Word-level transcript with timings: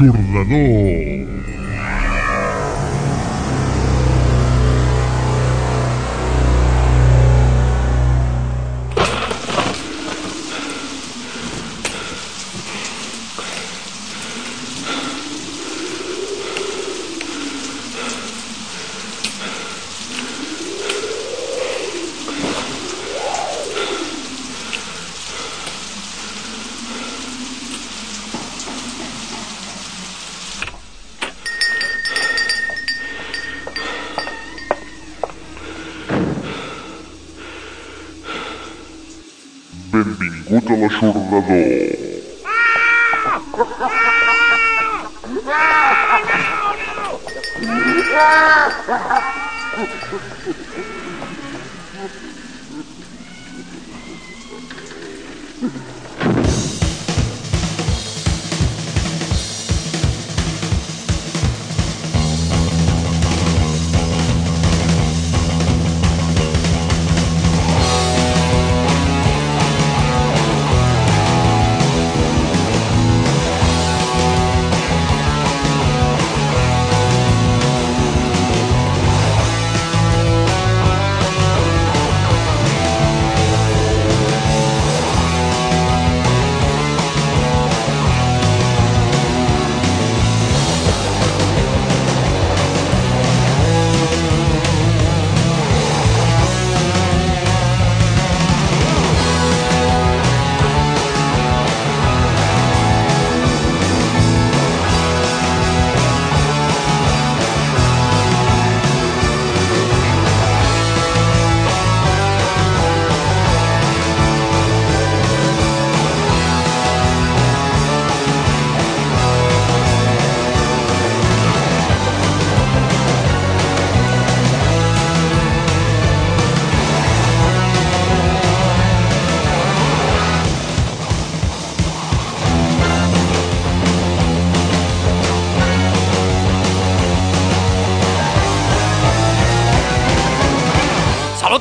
L'aixordador. 0.00 1.17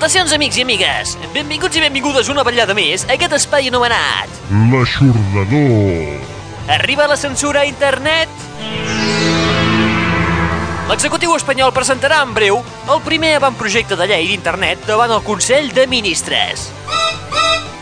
Salutacions, 0.08 0.32
amics 0.38 0.56
i 0.56 0.64
amigues! 0.64 1.10
Benvinguts 1.34 1.76
i 1.76 1.82
benvingudes 1.84 2.30
una 2.32 2.46
vetllada 2.48 2.72
més 2.78 3.04
a 3.04 3.18
aquest 3.18 3.34
espai 3.36 3.66
anomenat 3.68 4.38
L'aixordador. 4.72 6.22
Arriba 6.72 7.10
la 7.12 7.18
censura 7.20 7.66
a 7.66 7.68
internet? 7.68 8.32
L'executiu 10.88 11.36
espanyol 11.36 11.76
presentarà 11.76 12.22
en 12.24 12.32
breu 12.38 12.62
el 12.64 13.04
primer 13.04 13.34
avantprojecte 13.42 14.00
de 14.00 14.08
llei 14.08 14.30
d'internet 14.30 14.88
davant 14.88 15.12
el 15.12 15.26
Consell 15.28 15.74
de 15.76 15.84
Ministres. 15.92 16.70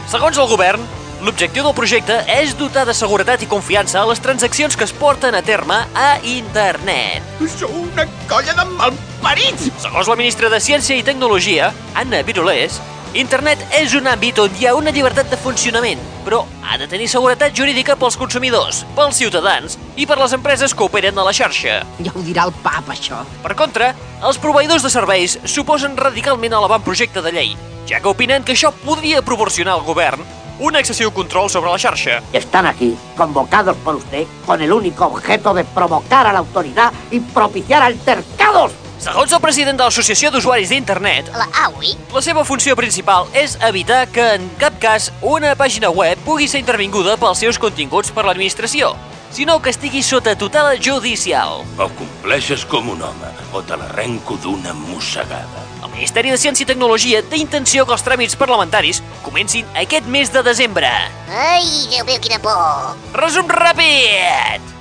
Segons 0.09 0.41
el 0.41 0.49
govern, 0.49 0.81
l'objectiu 1.23 1.63
del 1.63 1.75
projecte 1.77 2.17
és 2.31 2.55
dotar 2.59 2.85
de 2.87 2.93
seguretat 2.95 3.43
i 3.45 3.49
confiança 3.49 4.01
a 4.01 4.07
les 4.09 4.21
transaccions 4.23 4.75
que 4.75 4.85
es 4.87 4.93
porten 4.95 5.35
a 5.35 5.43
terme 5.45 5.77
a 5.95 6.09
internet. 6.27 7.23
Sou 7.57 7.71
una 7.85 8.07
colla 8.29 8.55
de 8.57 8.65
malparits! 8.75 9.69
Segons 9.83 10.11
la 10.11 10.17
ministra 10.19 10.51
de 10.51 10.59
Ciència 10.59 10.97
i 10.97 11.05
Tecnologia, 11.07 11.71
Anna 11.95 12.21
Virolés, 12.27 12.81
internet 13.15 13.61
és 13.79 13.95
un 13.95 14.09
àmbit 14.11 14.41
on 14.43 14.55
hi 14.59 14.67
ha 14.67 14.75
una 14.75 14.91
llibertat 14.91 15.31
de 15.31 15.39
funcionament, 15.39 16.01
però 16.25 16.41
ha 16.67 16.77
de 16.81 16.89
tenir 16.91 17.07
seguretat 17.07 17.55
jurídica 17.55 17.95
pels 17.95 18.19
consumidors, 18.19 18.83
pels 18.97 19.21
ciutadans 19.21 19.79
i 19.95 20.07
per 20.09 20.19
les 20.19 20.35
empreses 20.35 20.75
que 20.75 20.83
operen 20.83 21.17
a 21.17 21.27
la 21.27 21.33
xarxa. 21.33 21.81
Ja 22.03 22.13
ho 22.13 22.23
dirà 22.27 22.49
el 22.49 22.55
pap, 22.65 22.91
això. 22.91 23.23
Per 23.43 23.55
contra, 23.55 23.93
els 24.25 24.41
proveïdors 24.43 24.83
de 24.83 24.91
serveis 24.91 25.39
s'oposen 25.45 25.95
radicalment 25.95 26.53
a 26.53 26.63
l'avantprojecte 26.65 27.23
de 27.23 27.35
llei, 27.37 27.53
ja 27.87 28.01
que 28.01 28.11
opinen 28.11 28.43
que 28.43 28.57
això 28.57 28.73
podria 28.83 29.23
proporcionar 29.23 29.79
al 29.79 29.87
govern 29.87 30.25
un 30.59 30.75
excessiu 30.75 31.11
control 31.11 31.49
sobre 31.49 31.71
la 31.71 31.77
xarxa. 31.77 32.21
Están 32.33 32.65
aquí, 32.65 32.95
convocados 33.17 33.75
por 33.77 33.95
usted, 33.95 34.25
con 34.45 34.61
el 34.61 34.71
único 34.71 35.05
objeto 35.05 35.53
de 35.53 35.63
provocar 35.63 36.27
a 36.27 36.33
la 36.33 36.39
autoridad 36.39 36.91
y 37.11 37.19
propiciar 37.19 37.83
altercados. 37.83 38.71
Segons 38.97 39.31
el 39.35 39.41
president 39.43 39.77
de 39.77 39.83
l'Associació 39.83 40.31
d'Usuaris 40.31 40.69
d'Internet, 40.71 41.27
La 41.35 41.45
AUI? 41.65 41.91
la 42.13 42.21
seva 42.23 42.45
funció 42.47 42.75
principal 42.79 43.27
és 43.33 43.57
evitar 43.61 44.07
que 44.07 44.23
en 44.37 44.47
cap 44.57 44.79
cas 44.79 45.11
una 45.21 45.51
pàgina 45.59 45.91
web 45.91 46.17
pugui 46.25 46.47
ser 46.47 46.61
intervinguda 46.63 47.17
pels 47.19 47.43
seus 47.43 47.59
continguts 47.59 48.09
per 48.15 48.23
l'administració, 48.25 48.95
sinó 49.35 49.59
que 49.61 49.69
estigui 49.69 50.01
sota 50.01 50.33
tutela 50.39 50.73
judicial. 50.81 51.61
O 51.77 51.89
compleixes 51.99 52.63
com 52.65 52.87
un 52.89 53.03
home, 53.03 53.31
o 53.53 53.61
te 53.61 53.77
l'arrenco 53.77 54.39
d'una 54.41 54.73
mossegada. 54.73 55.67
Ministeri 55.95 56.31
de 56.33 56.37
Ciència 56.37 56.65
i 56.65 56.67
Tecnologia 56.67 57.21
té 57.23 57.39
intenció 57.39 57.85
que 57.87 57.95
els 57.95 58.03
tràmits 58.03 58.35
parlamentaris 58.39 59.01
comencin 59.23 59.67
aquest 59.79 60.07
mes 60.11 60.31
de 60.33 60.43
desembre. 60.43 60.91
Ai, 61.31 61.63
Déu 61.93 62.03
meu, 62.03 62.19
quina 62.19 62.39
por! 62.43 62.95
Resum 63.15 63.47
ràpid! 63.47 64.73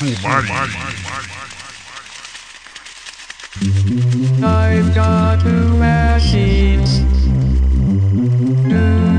Sumari. 0.00 0.48
I've 4.42 4.94
got 4.94 5.40
two 5.40 5.76
machines. 5.76 7.00
Do, 8.70 9.09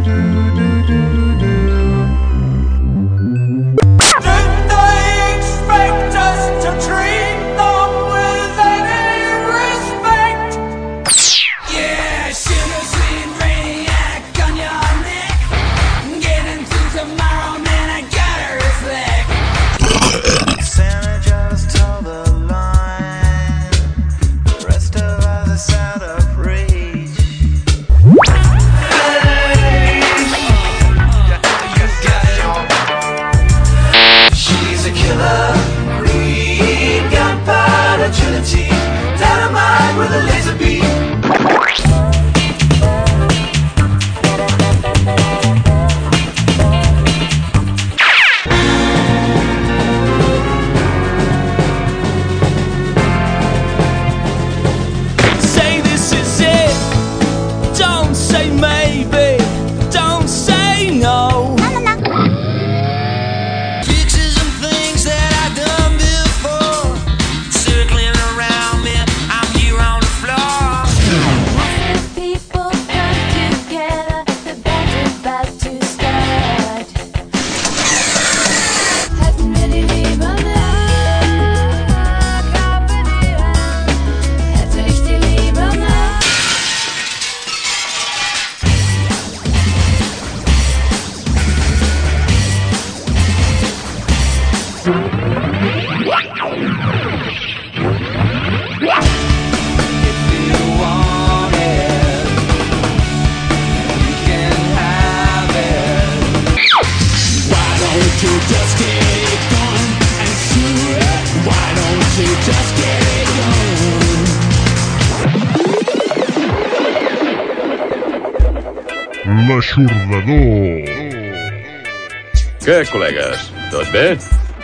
Què, 122.61 122.75
col·legues? 122.91 123.47
Tot 123.73 123.89
bé? 123.89 124.03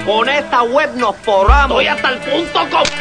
Con 0.05 0.29
esta 0.29 0.63
web 0.63 0.95
nos 0.97 1.17
forramos. 1.17 1.83
Estoy 1.83 1.87
hasta 1.87 2.11
el 2.11 2.19
punto 2.19 2.61
com. 2.71 3.00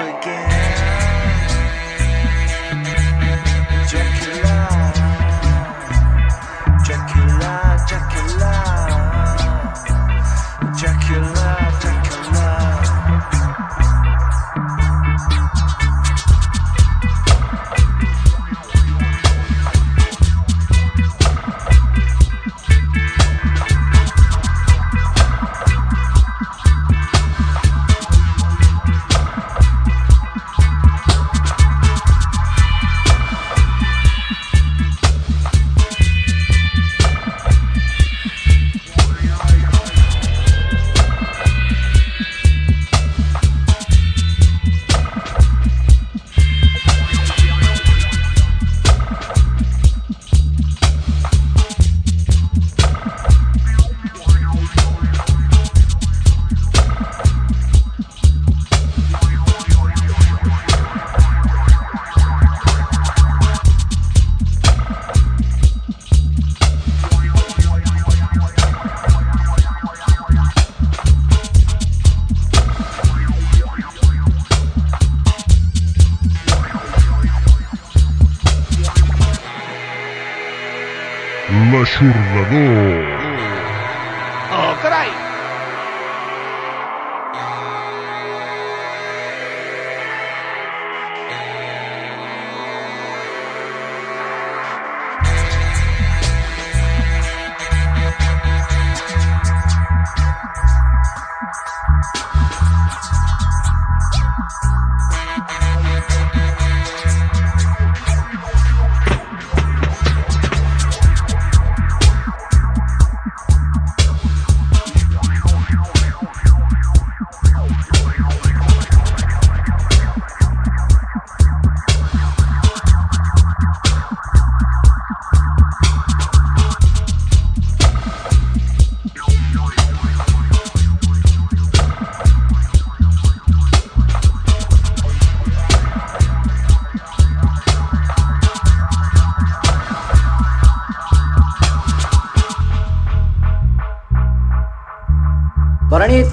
Again. 0.00 0.57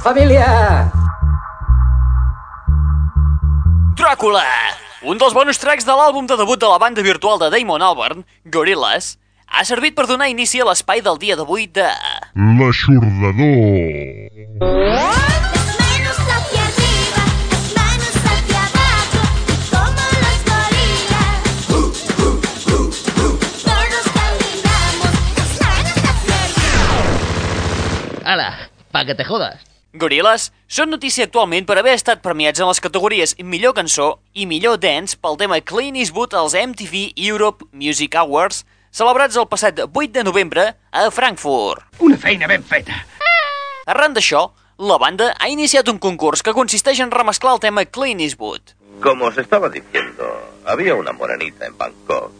família! 0.06 0.86
Dràcula! 3.98 4.46
Un 5.02 5.18
dels 5.22 5.34
bonus 5.34 5.58
tracks 5.62 5.86
de 5.88 5.94
l'àlbum 5.98 6.30
de 6.30 6.38
debut 6.38 6.62
de 6.62 6.70
la 6.70 6.78
banda 6.82 7.02
virtual 7.02 7.42
de 7.42 7.50
Damon 7.50 7.82
Albarn, 7.82 8.22
Gorillaz, 8.54 9.16
ha 9.50 9.66
servit 9.66 9.98
per 9.98 10.06
donar 10.06 10.30
inici 10.30 10.62
a 10.62 10.70
l'espai 10.70 11.02
del 11.02 11.18
dia 11.18 11.38
d'avui 11.40 11.66
de... 11.66 11.90
L'Aixordador! 12.38 14.30
L'Aixordador! 14.62 15.26
¡Hala! 28.26 28.52
¡Pa' 28.92 29.06
que 29.06 29.14
te 29.14 29.24
jodas! 29.24 29.75
Gorillaz 29.96 30.50
són 30.68 30.90
notícia 30.92 31.24
actualment 31.24 31.64
per 31.68 31.78
haver 31.80 31.94
estat 31.96 32.20
premiats 32.24 32.60
en 32.60 32.68
les 32.68 32.82
categories 32.84 33.34
Millor 33.40 33.75
cançó 33.78 34.08
i 34.36 34.44
Millor 34.50 34.75
dance 34.84 35.16
pel 35.16 35.38
tema 35.40 35.62
Clean 35.64 35.96
Eastwood 35.96 36.36
als 36.36 36.56
MTV 36.60 37.14
Europe 37.16 37.64
Music 37.72 38.18
Awards 38.20 38.66
celebrats 38.92 39.40
el 39.40 39.48
passat 39.48 39.80
8 39.86 40.12
de 40.18 40.24
novembre 40.28 40.66
a 40.92 41.06
Frankfurt. 41.12 41.86
Una 42.04 42.18
feina 42.20 42.50
ben 42.52 42.64
feta. 42.64 42.98
Arran 43.88 44.18
d'això, 44.18 44.50
la 44.84 44.98
banda 45.00 45.30
ha 45.40 45.48
iniciat 45.52 45.88
un 45.88 46.02
concurs 46.04 46.44
que 46.44 46.56
consisteix 46.58 47.00
en 47.00 47.16
remesclar 47.16 47.56
el 47.56 47.64
tema 47.64 47.86
Clean 47.86 48.20
Eastwood. 48.20 48.75
Como 49.00 49.32
os 49.32 49.38
estaba 49.38 49.70
diciendo, 49.70 50.28
había 50.66 50.96
una 50.96 51.14
morenita 51.14 51.68
en 51.68 51.78
Bangkok 51.78 52.32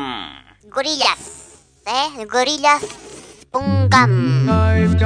Gorillas. 0.73 1.21
Eh? 1.85 2.25
Gorillas.com. 2.25 4.09
I've 4.49 4.97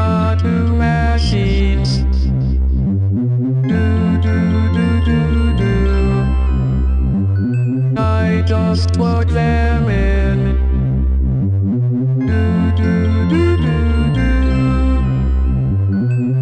just 8.48 8.94
plug 8.94 9.28
them 9.28 9.90
in. 9.90 10.56
Do, 12.26 12.72
do, 12.78 13.28
do, 13.28 13.58
do, 13.58 14.28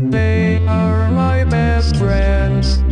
do. 0.04 0.10
They 0.12 0.64
are 0.68 1.10
my 1.10 1.44
best 1.46 1.96
friends. 1.98 2.85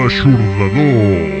L'aixordador. 0.00 1.40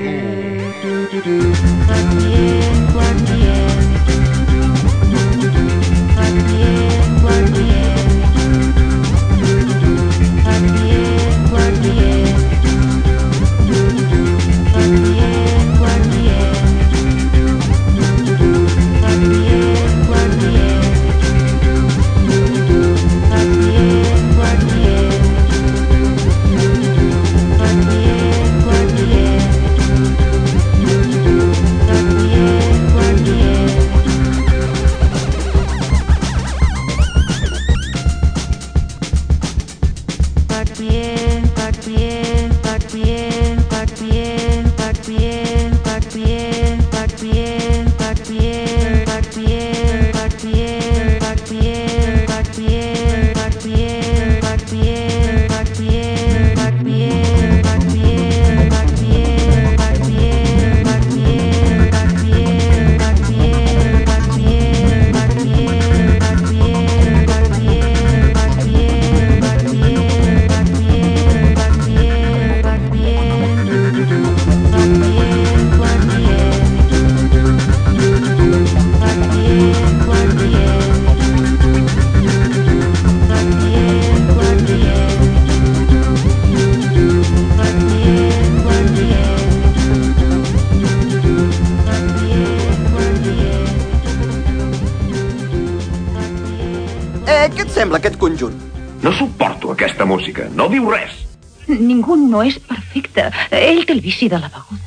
judici 104.00 104.28
de 104.28 104.38
la 104.38 104.48
beguda. 104.48 104.79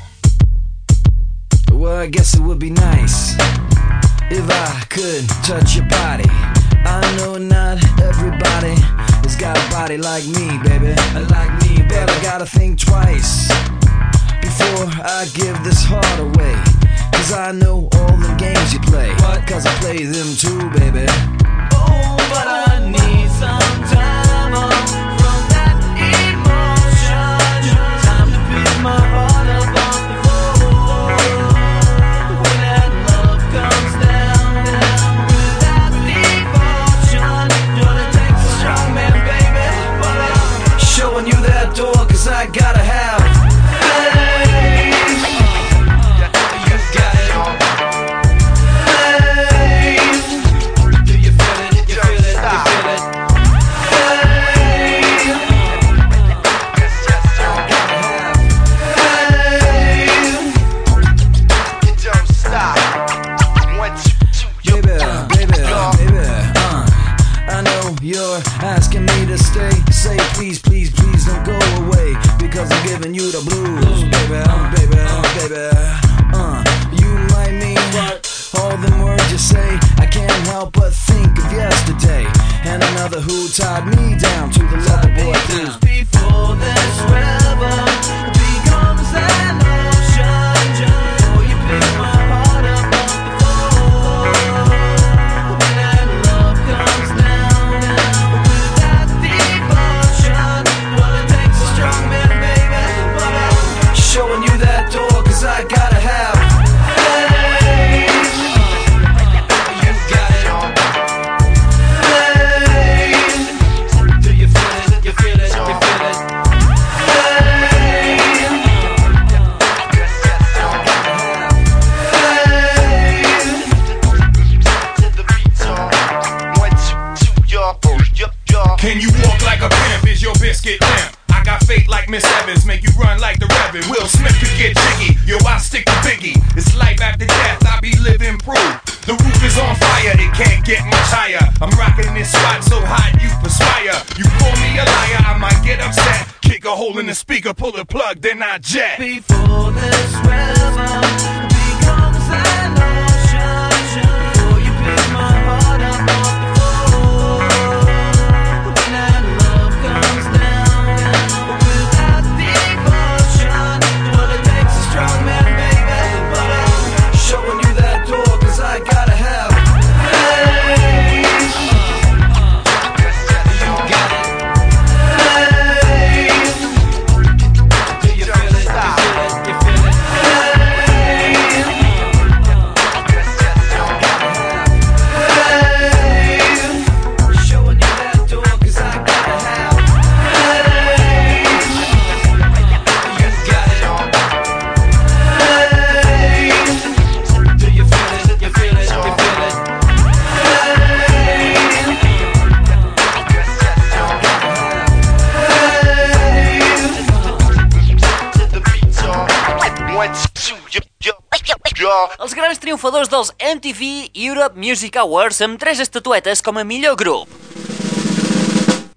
Grans 212.93 213.09
triomfadors 213.09 213.09
dels 213.09 213.31
MTV 213.39 214.11
Europe 214.13 214.55
Music 214.55 214.97
Awards 214.97 215.41
amb 215.41 215.57
tres 215.59 215.79
estatuetes 215.79 216.43
com 216.45 216.57
a 216.57 216.63
millor 216.63 216.95
grup, 216.95 217.29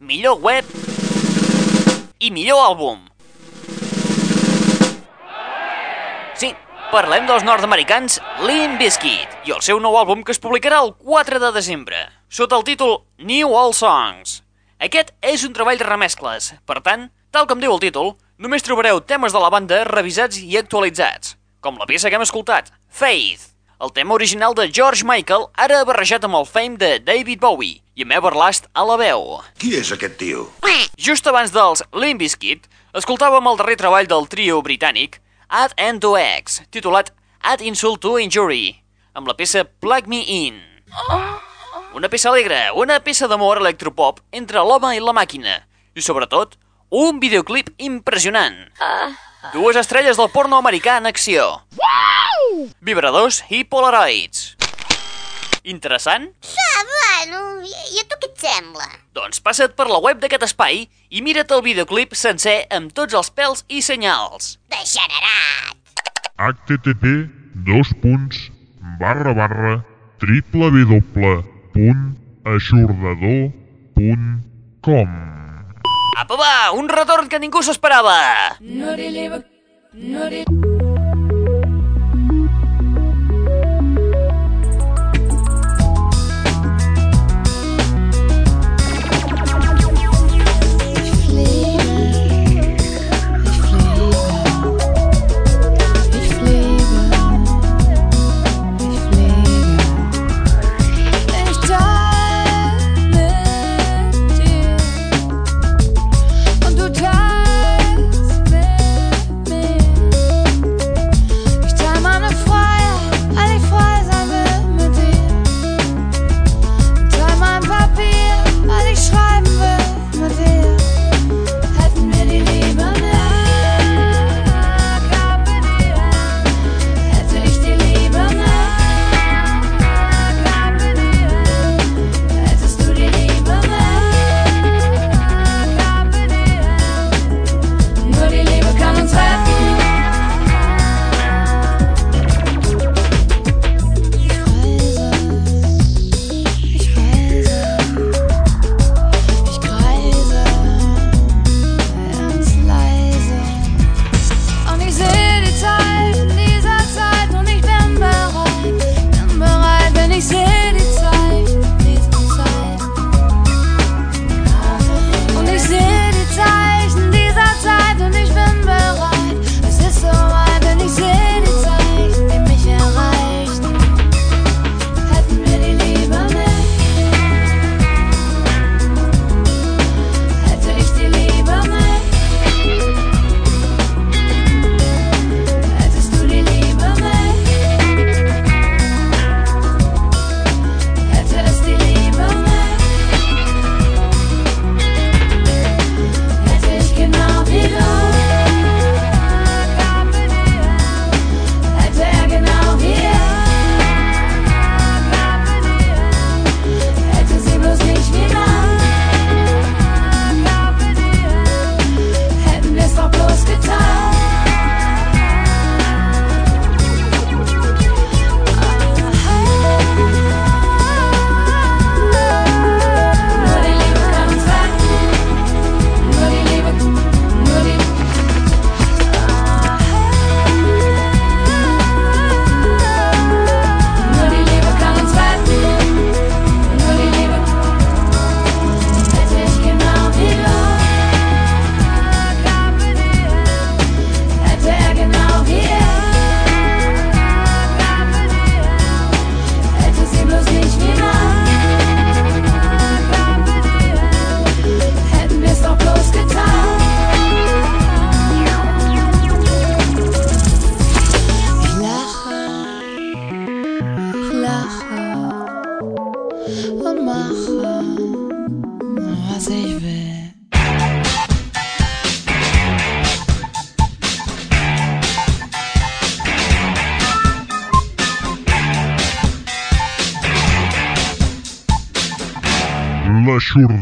millor 0.00 0.36
web 0.42 0.64
i 2.20 2.30
millor 2.30 2.60
àlbum. 2.60 3.00
Sí, 6.36 6.52
parlem 6.92 7.24
dels 7.26 7.46
nord-americans 7.46 8.20
Limp 8.44 8.76
Bizkit 8.78 9.48
i 9.48 9.56
el 9.56 9.64
seu 9.64 9.80
nou 9.80 9.96
àlbum 9.96 10.22
que 10.22 10.36
es 10.36 10.42
publicarà 10.42 10.82
el 10.84 10.92
4 10.92 11.40
de 11.40 11.52
desembre, 11.56 12.04
sota 12.28 12.60
el 12.60 12.68
títol 12.68 12.98
New 13.16 13.56
All 13.56 13.72
Songs. 13.72 14.42
Aquest 14.78 15.14
és 15.24 15.48
un 15.48 15.56
treball 15.56 15.80
de 15.80 15.88
remescles, 15.88 16.52
per 16.68 16.82
tant, 16.84 17.08
tal 17.32 17.48
com 17.48 17.64
diu 17.64 17.72
el 17.72 17.80
títol, 17.80 18.18
només 18.36 18.66
trobareu 18.66 19.00
temes 19.00 19.32
de 19.32 19.40
la 19.40 19.50
banda 19.50 19.84
revisats 19.88 20.36
i 20.36 20.60
actualitzats, 20.60 21.38
com 21.64 21.80
la 21.80 21.88
peça 21.88 22.12
que 22.12 22.20
hem 22.20 22.28
escoltat, 22.28 22.74
Faith, 22.92 23.55
el 23.80 23.92
tema 23.92 24.14
original 24.14 24.54
de 24.54 24.70
George 24.72 25.04
Michael, 25.04 25.48
ara 25.54 25.82
barrejat 25.84 26.24
amb 26.24 26.38
el 26.38 26.46
fame 26.48 26.78
de 26.80 26.96
David 27.04 27.40
Bowie 27.40 27.82
i 27.94 28.06
amb 28.06 28.14
Everlast 28.16 28.70
a 28.72 28.84
la 28.88 28.96
veu. 29.00 29.36
Qui 29.60 29.74
és 29.76 29.90
aquest 29.92 30.16
tio? 30.20 30.46
Just 30.96 31.28
abans 31.28 31.52
dels 31.52 31.84
Limp 31.92 32.20
Bizkit, 32.22 32.64
escoltàvem 32.96 33.50
el 33.50 33.60
darrer 33.60 33.76
treball 33.76 34.08
del 34.08 34.28
trio 34.32 34.62
britànic 34.64 35.20
Add 35.48 35.76
End 35.76 36.00
to 36.02 36.14
X, 36.16 36.62
titulat 36.72 37.12
Add 37.42 37.62
Insult 37.62 38.00
to 38.00 38.16
Injury, 38.18 38.78
amb 39.12 39.28
la 39.28 39.36
peça 39.36 39.66
Plug 39.68 40.08
Me 40.08 40.22
In. 40.24 40.62
Una 41.96 42.08
peça 42.12 42.30
alegre, 42.32 42.70
una 42.76 42.98
peça 43.00 43.28
d'amor 43.28 43.60
electropop 43.60 44.24
entre 44.32 44.64
l'home 44.64 44.96
i 44.96 45.04
la 45.04 45.14
màquina, 45.16 45.60
i 45.96 46.04
sobretot, 46.04 46.56
un 46.90 47.20
videoclip 47.20 47.72
impressionant. 47.78 48.56
Dues 49.54 49.76
estrelles 49.78 50.18
del 50.18 50.30
porno 50.32 50.58
americà 50.58 50.96
en 51.00 51.06
acció. 51.06 51.46
Vibradors 52.80 53.42
i 53.50 53.62
polaroids. 53.64 54.56
Interessant? 55.66 56.28
Ah, 56.46 56.82
bueno, 56.90 57.40
i, 57.66 57.72
i 57.96 58.02
a 58.02 58.06
tu 58.06 58.18
què 58.22 58.30
et 58.30 58.44
sembla? 58.46 58.86
Doncs 59.18 59.42
passa't 59.42 59.74
per 59.78 59.88
la 59.90 59.98
web 60.02 60.20
d'aquest 60.22 60.46
espai 60.46 60.84
i 60.86 61.22
mira't 61.26 61.54
el 61.56 61.64
videoclip 61.66 62.14
sencer 62.14 62.60
amb 62.78 62.94
tots 62.94 63.14
els 63.18 63.32
pèls 63.34 63.64
i 63.68 63.82
senyals. 63.82 64.56
Degenerat! 64.70 65.74
http 66.36 67.14
dos 67.66 67.92
punts 68.02 68.50
barra 69.00 69.32
barra 69.34 69.78
triple 70.20 71.00
punt 71.72 72.04
aixordador 72.44 73.48
punt 73.96 74.28
com 74.84 75.35
Apa 76.16 76.36
va, 76.40 76.52
un 76.72 76.86
retorn 76.88 77.28
que 77.28 77.36
ningú 77.42 77.60
s'esperava! 77.60 78.16
Ich 80.36 80.75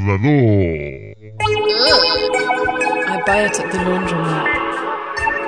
I 0.07 0.13
buy 3.25 3.45
it 3.45 3.59
at 3.59 3.73
the 3.73 3.79
laundromat. 3.79 4.49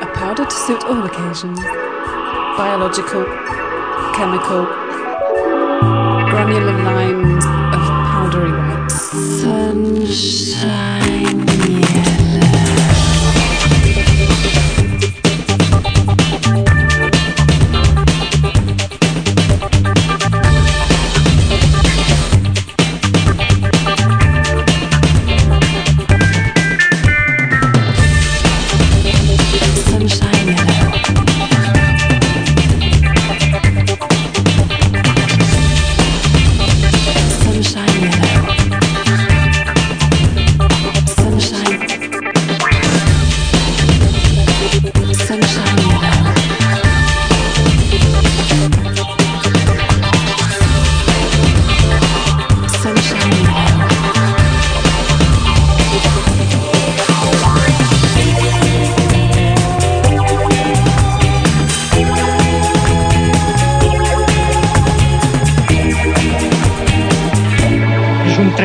A 0.03 0.07
powder 0.15 0.47
to 0.47 0.51
suit 0.51 0.83
all 0.85 1.05
occasions. 1.05 1.61
Biological, 2.57 3.27
chemical, 4.17 4.65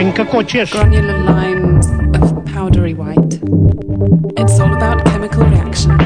Granular 0.02 1.20
lines 1.20 1.86
of 2.16 2.44
powdery 2.46 2.96
white. 2.96 3.40
It's 4.36 4.60
all 4.60 4.74
about 4.74 5.06
chemical 5.06 5.44
reactions. 5.46 6.01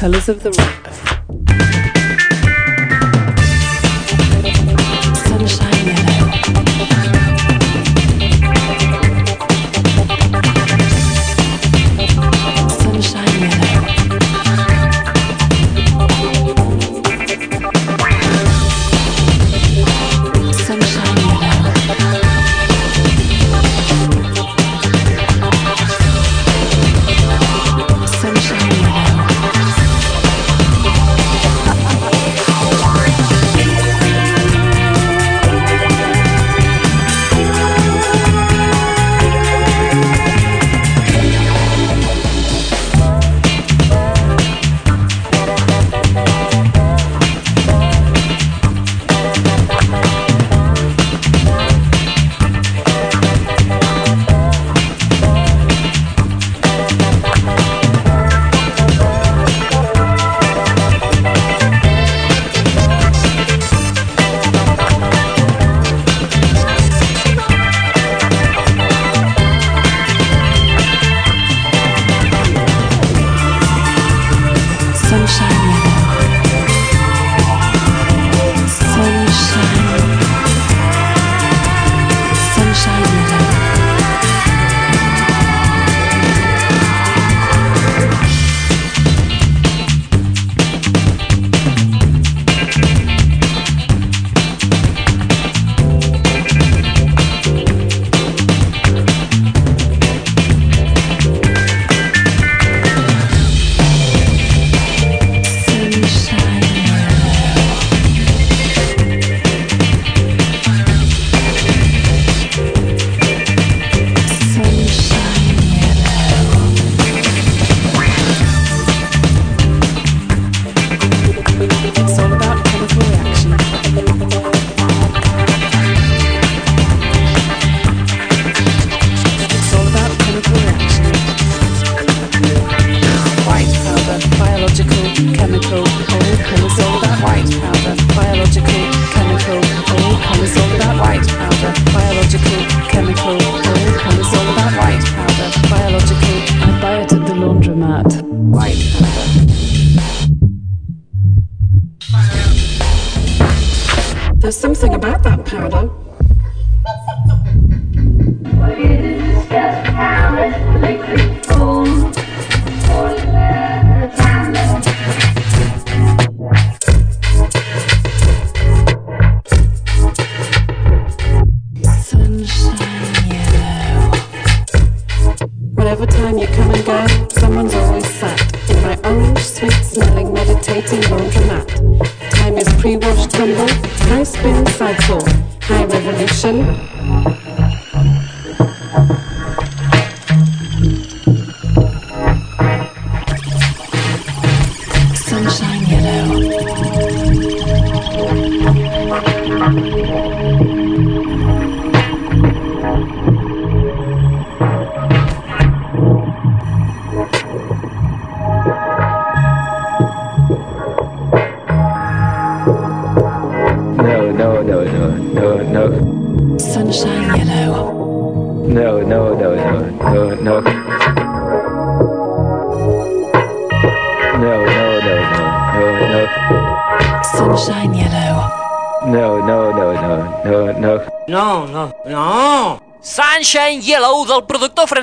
colors 0.00 0.30
of 0.30 0.42
the 0.42 0.50
rainbow. 0.52 1.19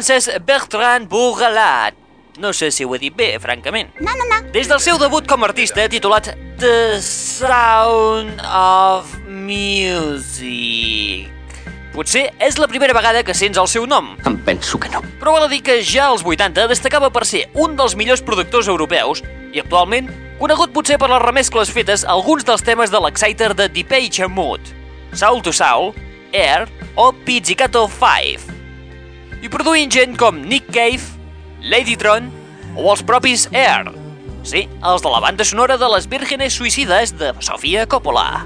Francès 0.07 0.39
Bertrand 0.45 1.09
Bourgalat. 1.09 1.93
No 2.39 2.53
sé 2.53 2.71
si 2.71 2.85
ho 2.85 2.95
he 2.95 2.99
dit 2.99 3.15
bé, 3.15 3.37
francament. 3.39 3.89
No, 3.99 4.13
no, 4.15 4.23
no. 4.29 4.51
Des 4.53 4.69
del 4.69 4.79
seu 4.79 4.97
debut 4.97 5.27
com 5.27 5.43
a 5.43 5.49
artista 5.49 5.83
titulat 5.91 6.29
The 6.61 7.01
Sound 7.01 8.39
of 8.45 9.11
Music. 9.27 11.27
Potser 11.91 12.29
és 12.39 12.55
la 12.55 12.69
primera 12.71 12.95
vegada 12.95 13.25
que 13.25 13.35
sents 13.35 13.59
el 13.59 13.67
seu 13.67 13.87
nom. 13.89 14.13
Em 14.23 14.39
penso 14.47 14.79
que 14.79 14.87
no. 14.93 15.03
Però 15.19 15.35
val 15.35 15.49
a 15.49 15.51
dir 15.51 15.59
que 15.65 15.81
ja 15.83 16.07
als 16.07 16.23
80 16.23 16.69
destacava 16.71 17.11
per 17.11 17.25
ser 17.27 17.49
un 17.55 17.75
dels 17.75 17.97
millors 17.99 18.23
productors 18.23 18.71
europeus 18.71 19.25
i 19.51 19.59
actualment 19.59 20.07
conegut 20.39 20.71
potser 20.71 21.01
per 21.01 21.11
les 21.11 21.25
remescles 21.25 21.73
fetes 21.73 22.05
a 22.05 22.15
alguns 22.15 22.47
dels 22.47 22.63
temes 22.63 22.93
de 22.93 23.01
l'Exciter 23.03 23.51
de 23.57 23.67
Deepage 23.67 24.31
Mood, 24.31 24.71
Soul 25.11 25.43
to 25.43 25.51
Soul, 25.51 25.91
Air 26.31 26.69
o 26.95 27.11
Pizzicato 27.11 27.89
5. 27.91 28.56
I 29.37 29.49
produint 29.53 29.91
gent 29.93 30.15
com 30.17 30.39
Nick 30.41 30.71
Cave, 30.73 31.03
Ladytron 31.61 32.31
o 32.75 32.89
els 32.91 33.03
propis 33.05 33.45
Air. 33.53 33.91
Sí, 34.47 34.63
els 34.81 35.03
de 35.03 35.11
la 35.11 35.19
banda 35.21 35.45
sonora 35.45 35.77
de 35.77 35.89
les 35.93 36.07
Vírgenes 36.09 36.57
Suïcides 36.57 37.13
de 37.19 37.33
Sofia 37.45 37.85
Coppola. 37.85 38.45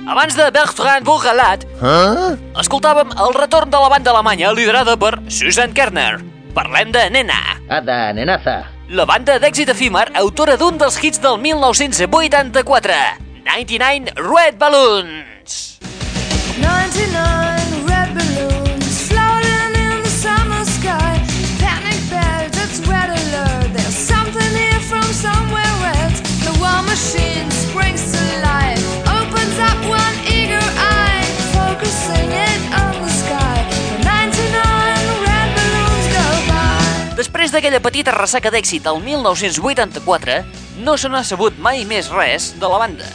Abans 0.07 0.35
de 0.37 0.45
Bertrand 0.55 1.03
Bourgalat, 1.05 1.65
Huh? 1.81 2.37
escoltàvem 2.61 3.09
el 3.11 3.33
retorn 3.35 3.69
de 3.69 3.79
la 3.83 3.89
banda 3.91 4.11
alemanya 4.13 4.53
liderada 4.55 4.95
per 4.97 5.19
Susan 5.27 5.73
Kerner. 5.73 6.21
Parlem 6.55 6.91
de 6.95 7.09
Nena. 7.11 7.41
Ada, 7.69 8.13
nenaza. 8.13 8.63
La 8.89 9.03
banda 9.05 9.35
d'èxit 9.39 9.69
efímer, 9.69 10.07
autora 10.15 10.55
d'un 10.57 10.77
dels 10.79 10.95
hits 11.03 11.19
del 11.21 11.37
1984, 11.43 12.95
99 13.43 14.15
Red 14.15 14.57
Balloons. 14.57 15.57
D'aquella 37.57 37.81
petita 37.81 38.13
ressaca 38.13 38.51
d'èxit 38.53 38.85
el 38.85 38.99
1984, 39.01 40.35
no 40.85 40.93
se 40.93 41.09
n'ha 41.09 41.23
sabut 41.25 41.55
mai 41.57 41.87
més 41.89 42.11
res 42.13 42.51
de 42.61 42.69
la 42.69 42.77
banda, 42.83 43.07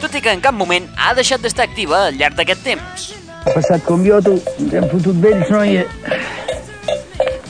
tot 0.00 0.14
i 0.16 0.22
que 0.24 0.32
en 0.32 0.40
cap 0.40 0.56
moment 0.56 0.86
ha 0.96 1.12
deixat 1.18 1.44
d'estar 1.44 1.66
activa 1.68 2.06
al 2.06 2.16
llarg 2.16 2.38
d'aquest 2.38 2.64
temps. 2.64 3.10
Ha 3.42 3.52
passat 3.52 3.84
com 3.84 4.00
jo, 4.06 4.22
tu. 4.24 4.38
Ens 4.62 4.72
hem 4.78 4.88
fotut 4.88 5.20
vells, 5.20 5.52
noia. 5.52 5.84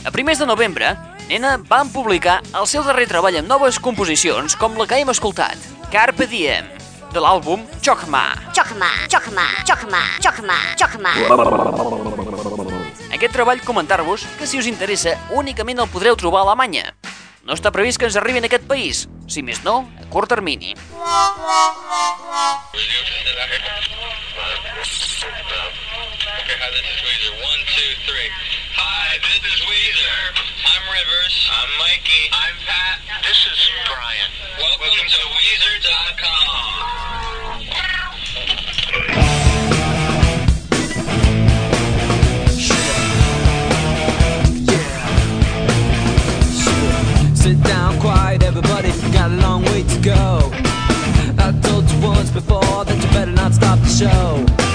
A 0.02 0.10
primers 0.10 0.42
de 0.42 0.48
novembre, 0.50 0.96
Nena 1.28 1.54
van 1.68 1.92
publicar 1.94 2.40
el 2.58 2.66
seu 2.66 2.82
darrer 2.82 3.06
treball 3.06 3.38
amb 3.38 3.46
noves 3.48 3.78
composicions 3.78 4.58
com 4.58 4.74
la 4.80 4.88
que 4.90 4.98
hem 4.98 5.14
escoltat, 5.14 5.54
Carpe 5.94 6.26
Diem, 6.26 6.66
de 7.14 7.22
l'àlbum 7.22 7.62
Chokma. 7.78 8.24
Chocma, 8.50 8.90
chocma, 9.06 9.46
chocma, 9.62 10.02
chocma, 10.18 10.58
chocma. 10.74 12.48
Aquest 13.12 13.34
treball 13.36 13.60
comentar-vos 13.60 14.24
que 14.38 14.46
si 14.48 14.56
us 14.58 14.66
interessa 14.66 15.12
únicament 15.36 15.82
el 15.84 15.90
podreu 15.92 16.16
trobar 16.16 16.40
a 16.40 16.46
Alemanya. 16.48 16.94
No 17.44 17.52
està 17.52 17.68
previst 17.74 18.00
que 18.00 18.08
ens 18.08 18.16
arribi 18.16 18.40
en 18.40 18.48
aquest 18.48 18.64
país, 18.70 19.04
si 19.28 19.42
més 19.44 19.60
no, 19.66 19.84
a 20.00 20.08
curt 20.08 20.32
termini. 20.32 20.72
Welcome, 34.58 35.08
to 35.08 35.22
Weezer.com. 35.36 36.32
go. 50.02 50.50
I 51.38 51.52
told 51.62 51.88
you 51.90 52.00
once 52.00 52.30
before 52.30 52.84
that 52.84 52.96
you 52.96 53.08
better 53.12 53.30
not 53.30 53.54
stop 53.54 53.78
the 53.78 53.88
show. 53.88 54.71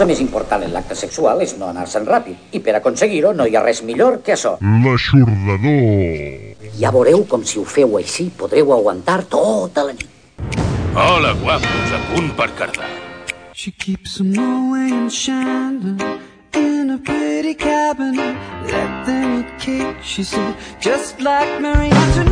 Cosa 0.00 0.08
més 0.08 0.20
important 0.24 0.62
en 0.64 0.70
l'acte 0.72 0.96
sexual 0.96 1.42
és 1.44 1.50
no 1.60 1.66
anar-se'n 1.68 2.06
ràpid. 2.08 2.36
I 2.56 2.60
per 2.64 2.72
aconseguir-ho 2.78 3.34
no 3.36 3.44
hi 3.44 3.52
ha 3.52 3.60
res 3.60 3.82
millor 3.84 4.22
que 4.24 4.32
això. 4.32 4.54
L'aixordador. 4.84 6.70
Ja 6.80 6.88
veureu 6.94 7.26
com 7.28 7.44
si 7.44 7.58
ho 7.60 7.66
feu 7.68 7.98
així 7.98 8.30
podreu 8.32 8.72
aguantar 8.72 9.18
tota 9.28 9.84
la 9.90 9.92
nit. 9.98 10.08
Hola, 10.96 11.34
guapos, 11.42 11.92
a 11.92 12.00
punt 12.14 12.32
per 12.38 12.48
cardar. 12.56 12.88
She 13.52 13.76
keeps 13.76 14.16
them 14.16 14.32
away 14.40 14.88
in 14.88 15.10
Chandler 15.10 16.16
in 16.56 16.96
a 16.96 16.98
pretty 17.04 17.52
cabinet. 17.52 18.40
Let 18.72 19.04
them 19.04 19.40
eat 19.40 19.52
cake, 19.60 20.00
she 20.02 20.24
said, 20.24 20.56
just 20.80 21.20
like 21.20 21.60
Marie 21.60 21.92
Antoinette. 21.92 22.29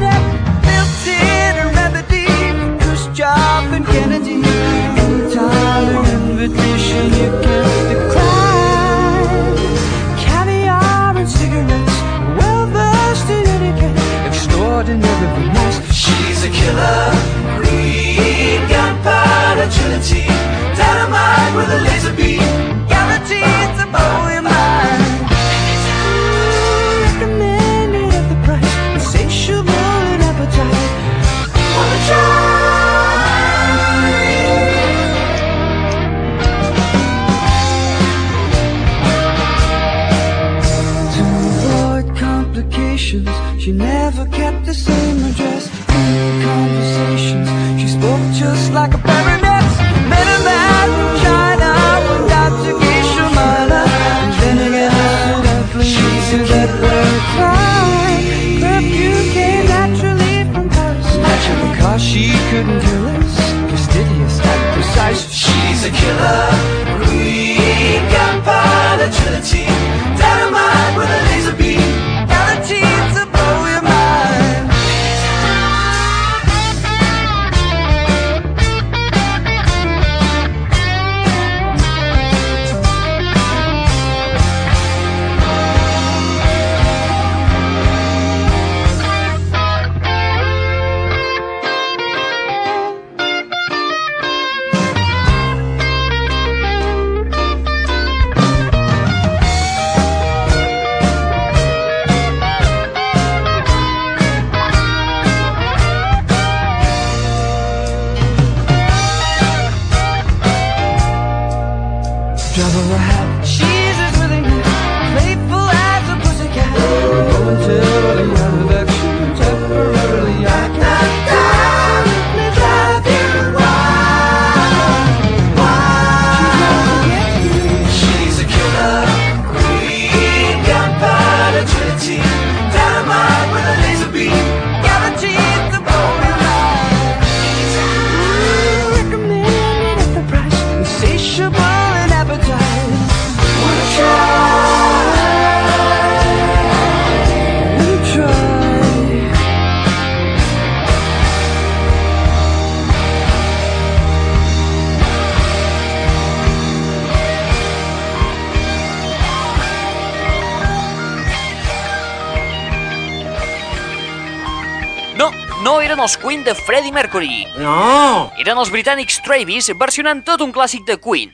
Eren 168.49 168.63
els 168.63 168.71
britànics 168.73 169.19
Travis 169.21 169.67
versionant 169.77 170.23
tot 170.25 170.41
un 170.41 170.55
clàssic 170.57 170.87
de 170.89 170.95
Queen, 170.97 171.29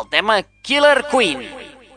el 0.00 0.06
tema 0.08 0.38
Killer 0.64 1.02
Queen, 1.10 1.42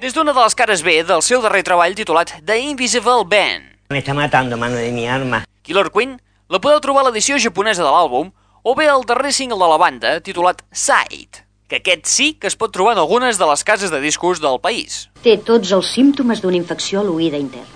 des 0.01 0.11
d'una 0.11 0.34
de 0.36 0.43
les 0.43 0.57
cares 0.59 0.84
B 0.84 0.97
del 1.07 1.24
seu 1.24 1.39
darrer 1.39 1.61
treball 1.63 1.95
titulat 1.95 2.34
The 2.43 2.57
Invisible 2.59 3.24
Band. 3.32 3.63
Me 3.95 4.01
está 4.03 4.11
matando, 4.13 4.57
mano 4.59 4.76
de 4.76 4.91
mi 4.91 5.07
arma. 5.07 5.45
Killer 5.63 5.88
Queen 5.88 6.20
la 6.51 6.59
podeu 6.59 6.84
trobar 6.84 7.05
a 7.05 7.07
l'edició 7.07 7.39
japonesa 7.39 7.80
de 7.80 7.88
l'àlbum 7.88 8.28
o 8.68 8.76
bé 8.76 8.91
el 8.91 9.07
darrer 9.07 9.32
single 9.32 9.55
de 9.63 9.72
la 9.72 9.80
banda 9.80 10.20
titulat 10.20 10.59
Side, 10.76 11.47
que 11.72 11.80
aquest 11.80 12.03
sí 12.11 12.34
que 12.36 12.51
es 12.51 12.59
pot 12.59 12.76
trobar 12.76 12.99
en 12.99 13.05
algunes 13.07 13.39
de 13.39 13.47
les 13.47 13.63
cases 13.63 13.88
de 13.88 14.03
discos 14.03 14.43
del 14.43 14.59
país. 14.59 15.07
Té 15.24 15.39
tots 15.39 15.72
els 15.72 15.95
símptomes 15.95 16.43
d'una 16.43 16.59
infecció 16.59 16.99
a 16.99 17.07
l'oïda 17.07 17.39
interna. 17.39 17.72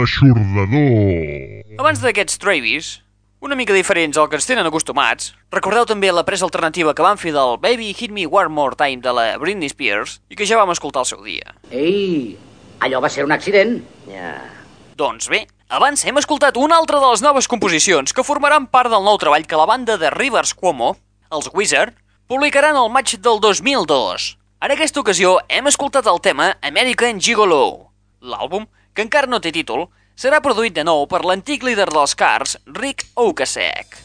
L'aixordador. 0.00 1.76
Abans 1.76 2.00
d'aquests 2.00 2.38
Travis, 2.40 2.86
una 3.44 3.56
mica 3.56 3.74
diferents 3.76 4.16
al 4.16 4.30
que 4.32 4.38
ens 4.38 4.46
tenen 4.48 4.64
acostumats, 4.68 5.34
recordeu 5.52 5.84
també 5.88 6.08
la 6.12 6.24
presa 6.24 6.46
alternativa 6.46 6.94
que 6.96 7.04
van 7.04 7.20
fer 7.20 7.34
del 7.36 7.58
Baby 7.60 7.90
Hit 7.92 8.14
Me 8.16 8.24
One 8.24 8.48
More 8.56 8.78
Time 8.80 9.04
de 9.04 9.12
la 9.12 9.26
Britney 9.42 9.68
Spears 9.68 10.18
i 10.32 10.38
que 10.40 10.48
ja 10.48 10.56
vam 10.56 10.72
escoltar 10.72 11.02
al 11.02 11.10
seu 11.10 11.20
dia. 11.24 11.52
Ei, 11.68 12.38
allò 12.80 13.02
va 13.04 13.12
ser 13.12 13.26
un 13.28 13.36
accident. 13.36 13.76
Ja. 14.08 14.32
Doncs 14.96 15.28
bé, 15.28 15.42
abans 15.68 16.06
hem 16.08 16.16
escoltat 16.20 16.56
una 16.56 16.80
altra 16.80 17.00
de 17.00 17.12
les 17.12 17.24
noves 17.24 17.48
composicions 17.48 18.16
que 18.16 18.24
formaran 18.24 18.70
part 18.72 18.88
del 18.92 19.04
nou 19.04 19.20
treball 19.20 19.44
que 19.44 19.60
la 19.60 19.68
banda 19.68 20.00
de 20.00 20.12
Rivers 20.16 20.56
Cuomo, 20.56 20.94
els 21.28 21.52
Wizard, 21.52 21.92
publicaran 22.24 22.76
al 22.76 22.88
maig 22.88 23.18
del 23.20 23.40
2002. 23.44 24.34
En 24.64 24.72
aquesta 24.72 25.04
ocasió 25.04 25.38
hem 25.48 25.68
escoltat 25.68 26.08
el 26.08 26.24
tema 26.24 26.54
American 26.64 27.20
Gigolo. 27.20 27.90
L'àlbum, 28.20 28.68
que 29.00 29.06
encara 29.08 29.30
no 29.32 29.38
té 29.40 29.48
títol, 29.54 29.86
serà 30.12 30.42
produït 30.44 30.74
de 30.76 30.84
nou 30.84 31.06
per 31.08 31.22
l'antic 31.24 31.64
líder 31.64 31.88
dels 31.88 32.12
Cars, 32.20 32.58
Rick 32.76 33.06
Ocasek. 33.16 33.96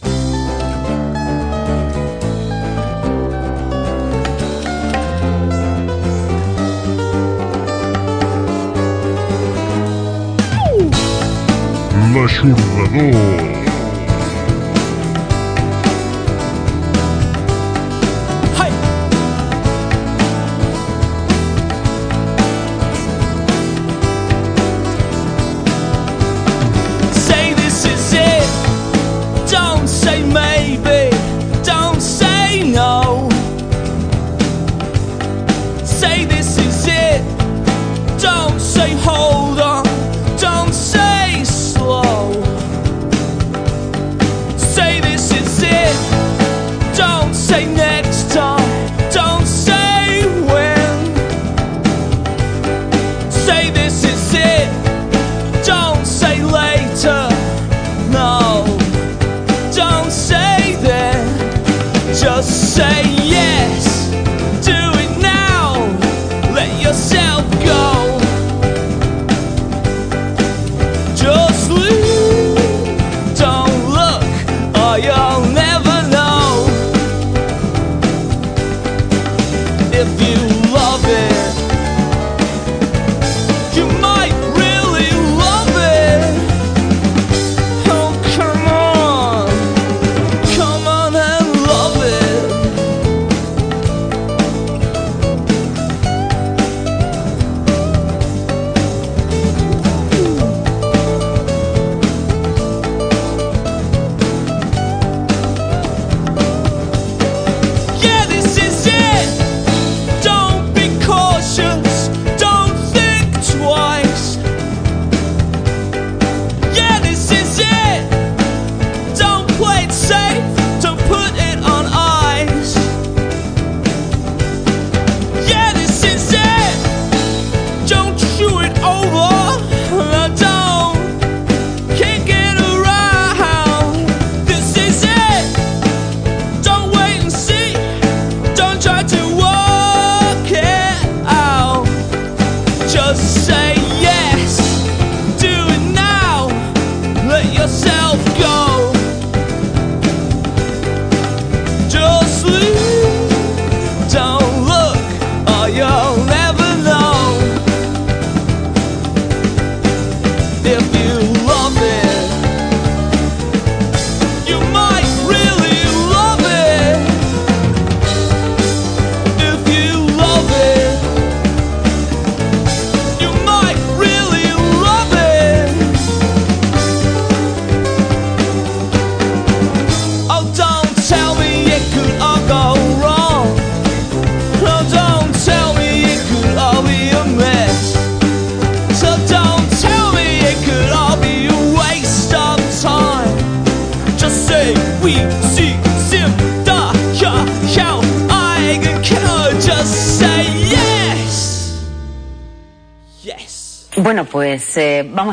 L'aixordador. 12.16 13.65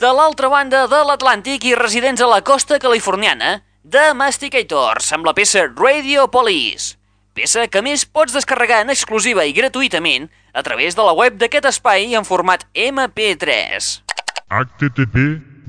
de 0.00 0.08
l'altra 0.16 0.48
banda 0.48 0.86
de 0.88 0.98
l'Atlàntic 1.04 1.66
i 1.68 1.74
residents 1.76 2.22
a 2.24 2.28
la 2.30 2.40
costa 2.40 2.78
californiana, 2.80 3.58
de 3.84 4.00
Masticators, 4.16 5.10
amb 5.12 5.28
la 5.28 5.34
peça 5.36 5.66
Radio 5.76 6.24
Police. 6.32 6.96
Peça 7.36 7.66
que 7.68 7.82
a 7.82 7.84
més 7.84 8.06
pots 8.08 8.32
descarregar 8.32 8.80
en 8.80 8.92
exclusiva 8.94 9.44
i 9.44 9.52
gratuïtament 9.52 10.30
a 10.56 10.64
través 10.64 10.96
de 10.96 11.04
la 11.04 11.12
web 11.12 11.36
d'aquest 11.36 11.68
espai 11.68 12.16
en 12.16 12.24
format 12.24 12.64
MP3. 12.72 14.00
http 14.48 15.26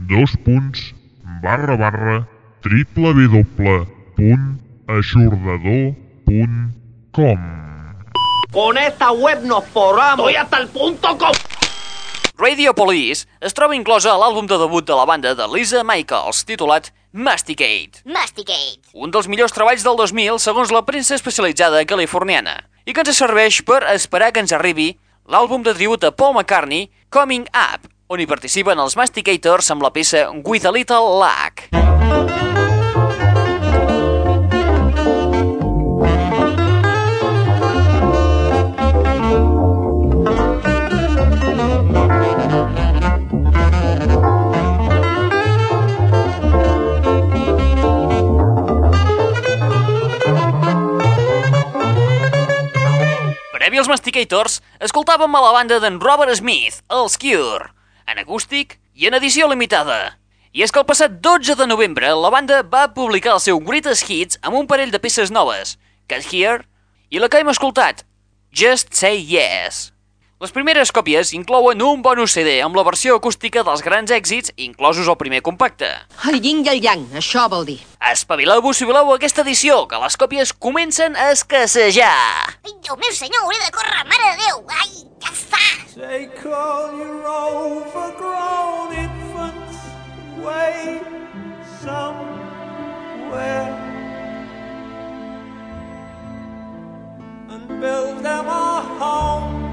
dos 0.09 0.31
punts 0.45 0.87
barra 1.43 1.75
barra 1.75 2.21
triple 2.63 3.11
punt 4.15 4.47
aixordador 4.87 5.91
punt 6.25 6.71
com 7.11 7.37
Con 8.51 8.77
esta 8.77 9.11
web 9.11 9.43
nos 9.43 9.65
forramos. 9.67 10.27
Estoy 10.27 10.35
hasta 10.35 10.57
el 10.57 10.67
punto 10.67 11.17
com. 11.17 11.31
Radio 12.37 12.73
Police 12.73 13.27
es 13.39 13.53
troba 13.53 13.75
inclosa 13.77 14.11
a 14.13 14.17
l'àlbum 14.17 14.47
de 14.49 14.57
debut 14.57 14.85
de 14.87 14.95
la 14.97 15.05
banda 15.05 15.35
de 15.37 15.47
Lisa 15.51 15.83
Michaels, 15.85 16.43
titulat 16.45 16.91
Masticate. 17.11 18.01
Masticate. 18.05 18.81
un 18.93 19.11
dels 19.11 19.27
millors 19.27 19.53
treballs 19.53 19.83
del 19.83 19.97
2000 19.99 20.39
segons 20.39 20.71
la 20.71 20.83
premsa 20.87 21.15
especialitzada 21.15 21.83
californiana 21.85 22.57
i 22.85 22.93
que 22.93 23.03
ens 23.05 23.17
serveix 23.17 23.61
per 23.67 23.83
esperar 23.93 24.31
que 24.31 24.41
ens 24.41 24.53
arribi 24.55 24.93
l'àlbum 25.27 25.63
de 25.63 25.75
tribut 25.77 26.03
a 26.03 26.11
Paul 26.11 26.33
McCartney 26.37 26.89
Coming 27.09 27.45
Up, 27.51 27.85
on 28.07 28.19
hi 28.19 28.27
participen 28.27 28.79
els 28.79 28.97
Masticators 28.97 29.71
amb 29.71 29.83
la 29.83 29.91
peça 29.93 30.29
With 30.43 30.65
a 30.65 30.71
Little 30.71 31.19
Luck. 31.21 32.60
Als 53.81 53.89
Masticators, 53.89 54.59
escoltàvem 54.77 55.33
a 55.33 55.39
la 55.41 55.53
banda 55.55 55.79
d'en 55.81 55.95
Robert 56.03 56.35
Smith, 56.37 56.75
els 56.93 57.15
Cure, 57.17 57.71
en 58.05 58.19
acústic 58.21 58.75
i 58.93 59.07
en 59.09 59.15
edició 59.17 59.47
limitada. 59.49 60.19
I 60.53 60.61
és 60.61 60.69
que 60.69 60.77
el 60.77 60.85
passat 60.85 61.15
12 61.25 61.55
de 61.57 61.65
novembre 61.65 62.11
la 62.13 62.29
banda 62.29 62.59
va 62.61 62.91
publicar 62.93 63.31
el 63.33 63.41
seu 63.41 63.57
Greatest 63.57 64.05
Hits 64.05 64.37
amb 64.45 64.59
un 64.59 64.69
parell 64.69 64.93
de 64.93 65.01
peces 65.01 65.33
noves, 65.33 65.79
Cat 66.05 66.29
Here 66.29 66.61
i 67.09 67.23
la 67.23 67.31
que 67.31 67.41
hem 67.41 67.49
escoltat, 67.49 68.05
Just 68.53 68.93
Say 68.93 69.17
Yes. 69.17 69.87
Les 70.41 70.49
primeres 70.49 70.89
còpies 70.89 71.35
inclouen 71.37 71.83
un 71.85 71.99
bonus 72.01 72.33
CD 72.33 72.55
amb 72.65 72.73
la 72.73 72.81
versió 72.87 73.13
acústica 73.19 73.61
dels 73.61 73.83
grans 73.85 74.09
èxits, 74.09 74.49
inclosos 74.57 75.05
el 75.11 75.17
primer 75.19 75.43
compacte. 75.45 75.85
El 76.31 76.39
yin 76.41 76.63
i 76.65 76.69
el 76.71 76.79
yang, 76.81 77.03
això 77.19 77.43
vol 77.51 77.61
dir. 77.67 77.77
Espavileu-vos 78.09 78.73
si 78.81 78.87
voleu 78.89 79.13
aquesta 79.13 79.45
edició, 79.45 79.85
que 79.85 79.99
les 80.01 80.17
còpies 80.17 80.53
comencen 80.57 81.13
a 81.13 81.29
escassejar. 81.35 82.57
Ai, 82.65 82.73
Déu 82.81 82.97
meu 82.97 83.13
senyor, 83.13 83.45
hauré 83.45 83.59
de 83.61 83.69
córrer, 83.75 84.01
mare 84.09 84.31
de 84.31 84.35
Déu. 84.41 84.65
Ai, 84.81 84.89
ja 85.21 85.29
està. 85.29 85.61
Take 85.93 86.49
all 86.49 86.89
your 86.97 87.21
overgrown 87.29 88.97
infants 88.97 89.77
away 90.41 91.05
somewhere 91.85 93.69
and 97.53 97.67
build 97.79 98.25
them 98.25 98.47
a 98.49 98.81
home, 98.97 99.70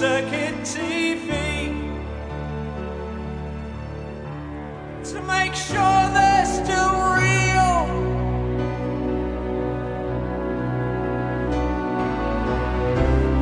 circuit 0.00 0.54
TV 0.64 1.76
to 5.04 5.20
make 5.20 5.54
sure 5.54 6.00
they're 6.16 6.46
still 6.46 6.94
real. 7.20 7.80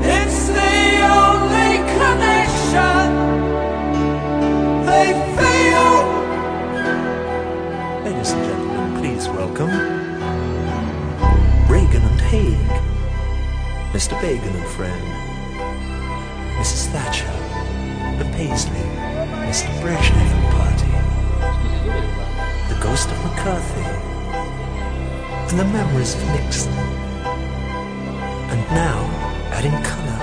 It's 0.02 0.48
the 0.48 0.80
only 1.22 1.74
connection 1.94 3.06
they 4.84 5.14
feel. 5.38 5.94
Ladies 8.02 8.32
and 8.32 8.44
gentlemen, 8.44 9.00
please 9.00 9.28
welcome 9.28 9.70
Reagan 11.70 12.02
and 12.02 12.20
Haig, 12.20 12.68
Mr. 13.92 14.20
Bacon 14.20 14.56
and 14.56 14.66
friend. 14.66 15.38
Mrs. 16.59 16.88
Thatcher, 16.90 17.30
the 18.18 18.28
Paisley, 18.36 18.82
Mr. 19.46 19.70
Brezhnev 19.80 20.32
party, 20.50 20.90
the 22.68 22.80
ghost 22.82 23.09
of 23.09 23.24
McCarthy, 23.24 23.86
and 25.48 25.59
the 25.59 25.64
memories 25.66 26.16
of 26.16 26.26
Nixon. 26.32 26.72
And 28.50 28.61
now, 28.74 29.06
adding 29.52 29.78
color, 29.84 30.18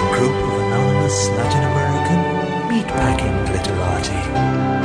the 0.00 0.08
group 0.18 0.34
of 0.34 0.58
anonymous 0.58 1.28
Latin 1.38 1.62
American 1.70 2.20
meatpacking 2.68 3.46
glitterati. 3.46 4.79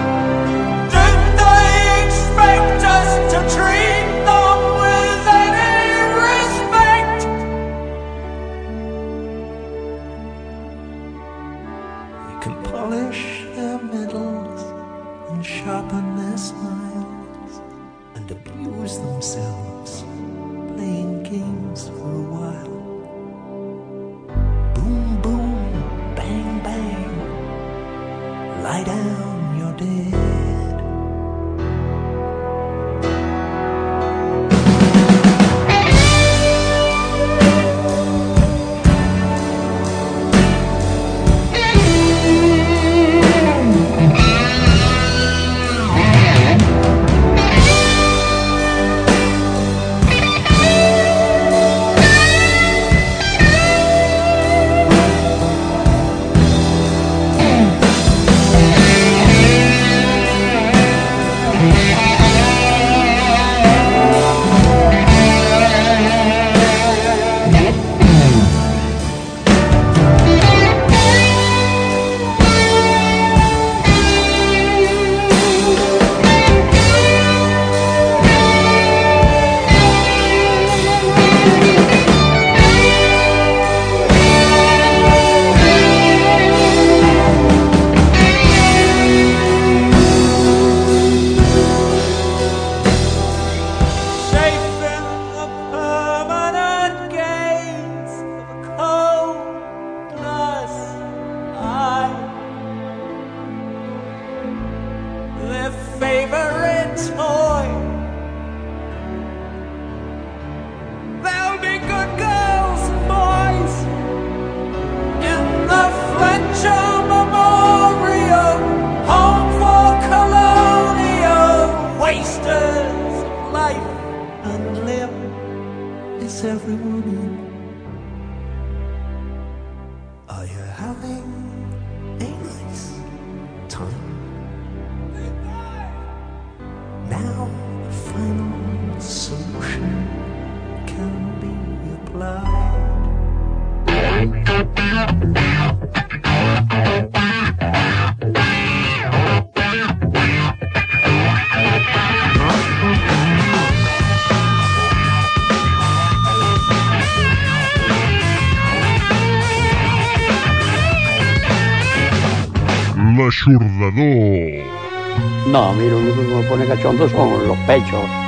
son 166.86 167.48
los 167.48 167.58
pechos. 167.66 168.25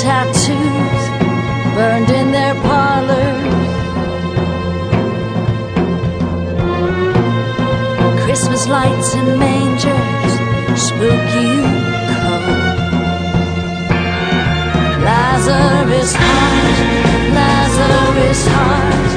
Tattoos 0.00 1.02
burned 1.74 2.10
in 2.10 2.30
their 2.30 2.54
parlors. 2.62 3.68
Christmas 8.24 8.68
lights 8.68 9.14
and 9.14 9.38
mangers, 9.40 10.32
spooky 10.80 11.52
cold. 12.22 12.78
Lazarus 15.02 16.12
heart, 16.14 16.78
Lazarus 17.34 18.46
heart, 18.54 19.10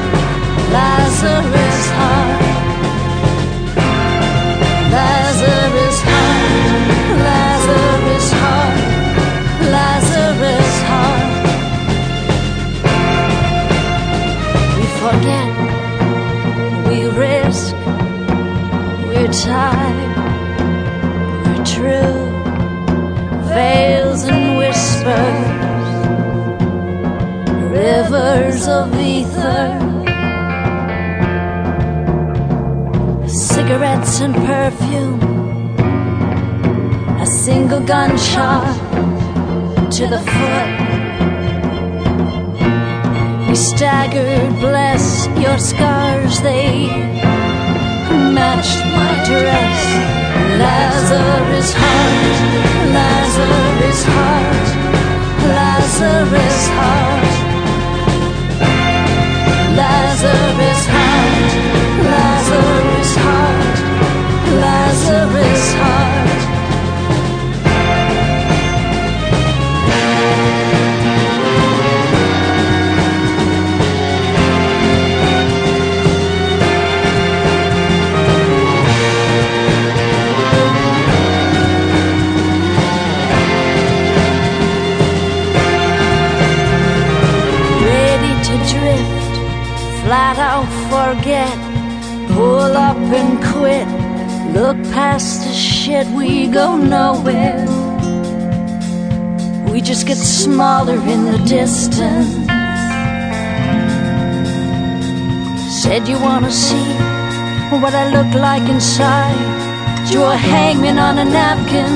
Lazarus 0.71 1.89
heart. 1.91 2.40
Tired, 19.31 20.17
we're 21.45 21.65
true. 21.65 22.17
Veils 23.47 24.23
and 24.25 24.57
whispers, 24.57 25.47
rivers 27.71 28.67
of 28.67 28.93
ether. 28.99 29.91
cigarettes 33.71 34.19
and 34.19 34.35
perfume. 34.35 35.19
A 37.21 37.25
single 37.25 37.79
gunshot 37.79 38.75
to 39.91 40.07
the 40.07 40.19
foot. 40.19 40.69
We 43.47 43.55
staggered, 43.55 44.49
bless 44.59 45.27
your 45.37 45.57
scars, 45.57 46.41
they 46.41 47.30
matched 48.37 48.81
my 48.97 49.13
dress. 49.29 49.79
Lazarus 50.61 51.73
heart, 51.81 52.15
Lazarus 52.97 54.01
heart, 54.13 54.67
Lazarus 55.55 56.59
heart. 56.77 57.31
Lazarus 59.81 60.85
heart, 60.93 61.51
Lazarus 62.09 63.11
heart, 63.25 63.77
Lazarus 64.61 65.73
heart. 65.79 66.10
Forget, 91.15 91.57
pull 92.35 92.71
up 92.89 92.95
and 93.19 93.31
quit. 93.51 93.87
Look 94.53 94.77
past 94.93 95.43
the 95.45 95.53
shit, 95.53 96.07
we 96.07 96.47
go 96.47 96.77
nowhere. 96.77 97.65
We 99.69 99.81
just 99.81 100.07
get 100.07 100.15
smaller 100.15 100.99
in 101.13 101.21
the 101.31 101.39
distance. 101.59 102.31
Said 105.81 106.07
you 106.07 106.17
wanna 106.27 106.51
see 106.51 106.87
what 107.81 107.93
I 107.93 108.05
look 108.15 108.31
like 108.47 108.65
inside. 108.69 109.41
Drew 110.09 110.23
a 110.23 110.37
hangman 110.37 110.97
on 110.97 111.17
a 111.17 111.25
napkin, 111.25 111.93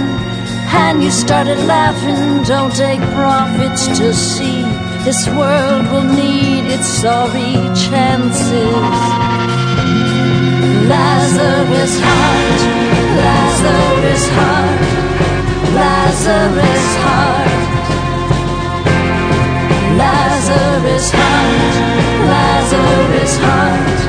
and 0.84 1.02
you 1.02 1.10
started 1.10 1.60
laughing. 1.76 2.44
Don't 2.44 2.74
take 2.76 3.02
profits 3.20 3.88
to 3.98 4.14
see. 4.14 4.65
This 5.06 5.28
world 5.30 5.86
will 5.92 6.04
need 6.04 6.66
its 6.66 6.88
sorry 6.88 7.54
chances. 7.78 8.98
Lazarus 10.90 11.96
heart, 12.02 12.60
Lazarus 13.22 14.26
heart, 14.38 14.82
Lazarus 15.78 16.88
heart. 17.06 17.56
Lazarus 20.02 21.08
heart, 21.20 21.76
Lazarus 22.34 23.38
heart, 23.46 24.00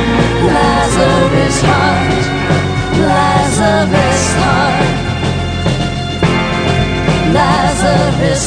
Lazarus 0.53 1.59
heart. 1.63 2.23
Lazarus 3.63 4.25
heart, 4.43 4.89
Lazarus 7.37 8.45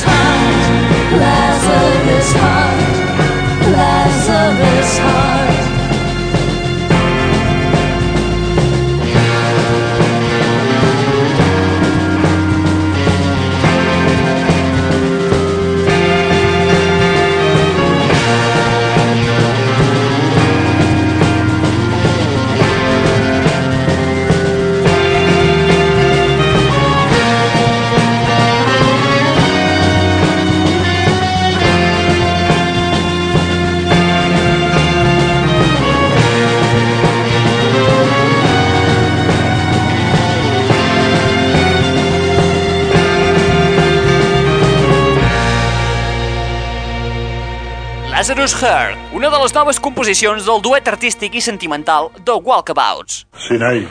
Lazarus 48.25 48.55
Heart, 48.59 48.97
una 49.13 49.29
de 49.29 49.37
les 49.37 49.53
noves 49.53 49.77
composicions 49.77 50.47
del 50.47 50.61
duet 50.65 50.87
artístic 50.89 51.35
i 51.37 51.41
sentimental 51.45 52.07
The 52.25 52.33
Walkabouts, 52.41 53.19
Sí, 53.37 53.53
noi. 53.61 53.83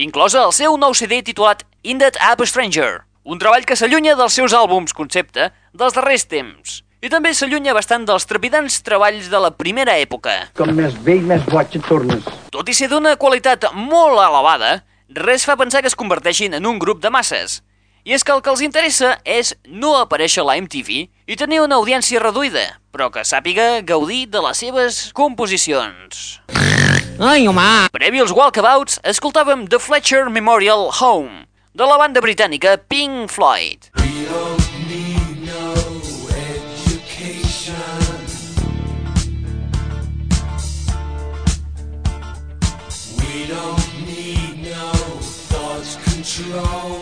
inclosa 0.00 0.46
el 0.46 0.54
seu 0.56 0.78
nou 0.80 0.94
CD 0.96 1.18
titulat 1.20 1.60
In 1.82 1.98
That 2.00 2.16
App 2.16 2.40
Stranger, 2.48 3.02
un 3.28 3.36
treball 3.38 3.66
que 3.68 3.76
s'allunya 3.76 4.14
dels 4.16 4.32
seus 4.32 4.54
àlbums 4.56 4.96
concepte 4.96 5.50
dels 5.74 5.92
darrers 5.92 6.24
temps, 6.24 6.78
i 7.02 7.10
també 7.12 7.34
s'allunya 7.34 7.74
bastant 7.76 8.06
dels 8.08 8.24
trepidants 8.24 8.80
treballs 8.80 9.28
de 9.28 9.38
la 9.38 9.50
primera 9.50 9.98
època. 10.00 10.48
Com 10.56 10.72
més 10.72 10.96
vell, 11.04 11.20
més 11.28 11.44
boig 11.44 11.76
et 11.76 11.84
tornes. 11.84 12.24
Tot 12.50 12.72
i 12.72 12.72
ser 12.72 12.88
d'una 12.88 13.18
qualitat 13.20 13.74
molt 13.74 14.16
elevada, 14.16 14.86
res 15.10 15.44
fa 15.44 15.58
pensar 15.60 15.82
que 15.82 15.92
es 15.92 16.00
converteixin 16.00 16.54
en 16.54 16.64
un 16.64 16.78
grup 16.78 17.02
de 17.02 17.10
masses. 17.10 17.60
I 18.02 18.16
és 18.16 18.24
que 18.26 18.32
el 18.34 18.40
que 18.42 18.50
els 18.50 18.62
interessa 18.66 19.12
és 19.22 19.52
no 19.70 19.92
aparèixer 19.94 20.42
a 20.42 20.46
la 20.48 20.56
MTV 20.58 20.88
i 21.30 21.36
tenir 21.38 21.60
una 21.62 21.76
audiència 21.78 22.18
reduïda, 22.18 22.64
però 22.90 23.12
que 23.14 23.22
sàpiga 23.22 23.78
gaudir 23.86 24.24
de 24.26 24.42
les 24.42 24.58
seves 24.58 24.98
composicions. 25.14 26.40
Ai, 27.22 27.46
home! 27.46 27.68
Previ 27.94 28.18
als 28.24 28.34
Walkabouts, 28.34 28.98
escoltàvem 29.06 29.68
The 29.70 29.78
Fletcher 29.78 30.24
Memorial 30.34 30.90
Home, 30.98 31.46
de 31.78 31.86
la 31.86 32.00
banda 32.00 32.18
britànica 32.24 32.74
Pink 32.90 33.30
Floyd. 33.30 33.92
We 33.94 34.26
don't 43.46 43.86
need 44.10 44.58
no 44.66 44.90
thoughts 45.54 45.94
control. 46.02 46.98
No 46.98 47.01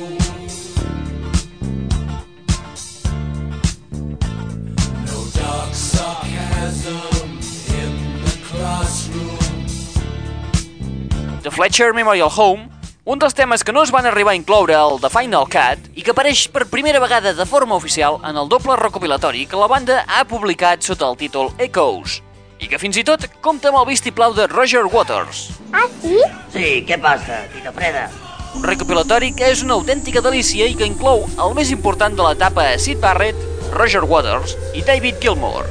the 11.42 11.50
Fletcher 11.50 11.92
Memorial 11.94 12.30
Home, 12.36 12.68
Un 13.10 13.18
dels 13.18 13.34
temes 13.34 13.64
que 13.64 13.72
no 13.72 13.80
es 13.82 13.90
van 13.90 14.04
arribar 14.06 14.34
a 14.34 14.38
incloure 14.38 14.74
al 14.76 15.00
The 15.00 15.08
Final 15.10 15.46
Cut 15.50 15.86
i 15.96 16.02
que 16.04 16.12
apareix 16.12 16.44
per 16.52 16.66
primera 16.68 17.00
vegada 17.00 17.32
de 17.34 17.46
forma 17.48 17.74
oficial 17.74 18.20
en 18.28 18.36
el 18.36 18.48
doble 18.52 18.76
recopilatori 18.76 19.46
que 19.48 19.58
la 19.58 19.66
banda 19.72 20.02
ha 20.06 20.20
publicat 20.28 20.84
sota 20.84 21.08
el 21.08 21.16
títol 21.16 21.48
Echoes 21.58 22.20
i 22.60 22.68
que 22.68 22.78
fins 22.78 23.00
i 23.00 23.04
tot 23.08 23.24
compta 23.40 23.72
amb 23.72 23.80
el 23.80 23.88
vistiplau 23.88 24.36
de 24.36 24.46
Roger 24.52 24.84
Waters. 24.84 25.46
Ah, 25.72 25.88
sí? 26.04 26.20
Sí, 26.52 26.66
què 26.86 27.00
passa, 27.00 27.40
Tito 27.54 27.72
Freda? 27.72 28.06
Un 28.54 28.68
recopilatori 28.68 29.32
que 29.32 29.48
és 29.48 29.64
una 29.64 29.80
autèntica 29.80 30.20
delícia 30.20 30.68
i 30.68 30.76
que 30.76 30.86
inclou 30.86 31.24
el 31.40 31.56
més 31.56 31.72
important 31.72 32.14
de 32.14 32.26
l'etapa 32.26 32.68
a 32.74 32.78
Sid 32.78 33.00
Barrett, 33.00 33.48
Roger 33.72 34.04
Waters 34.04 34.58
i 34.76 34.84
David 34.84 35.18
Gilmour. 35.24 35.64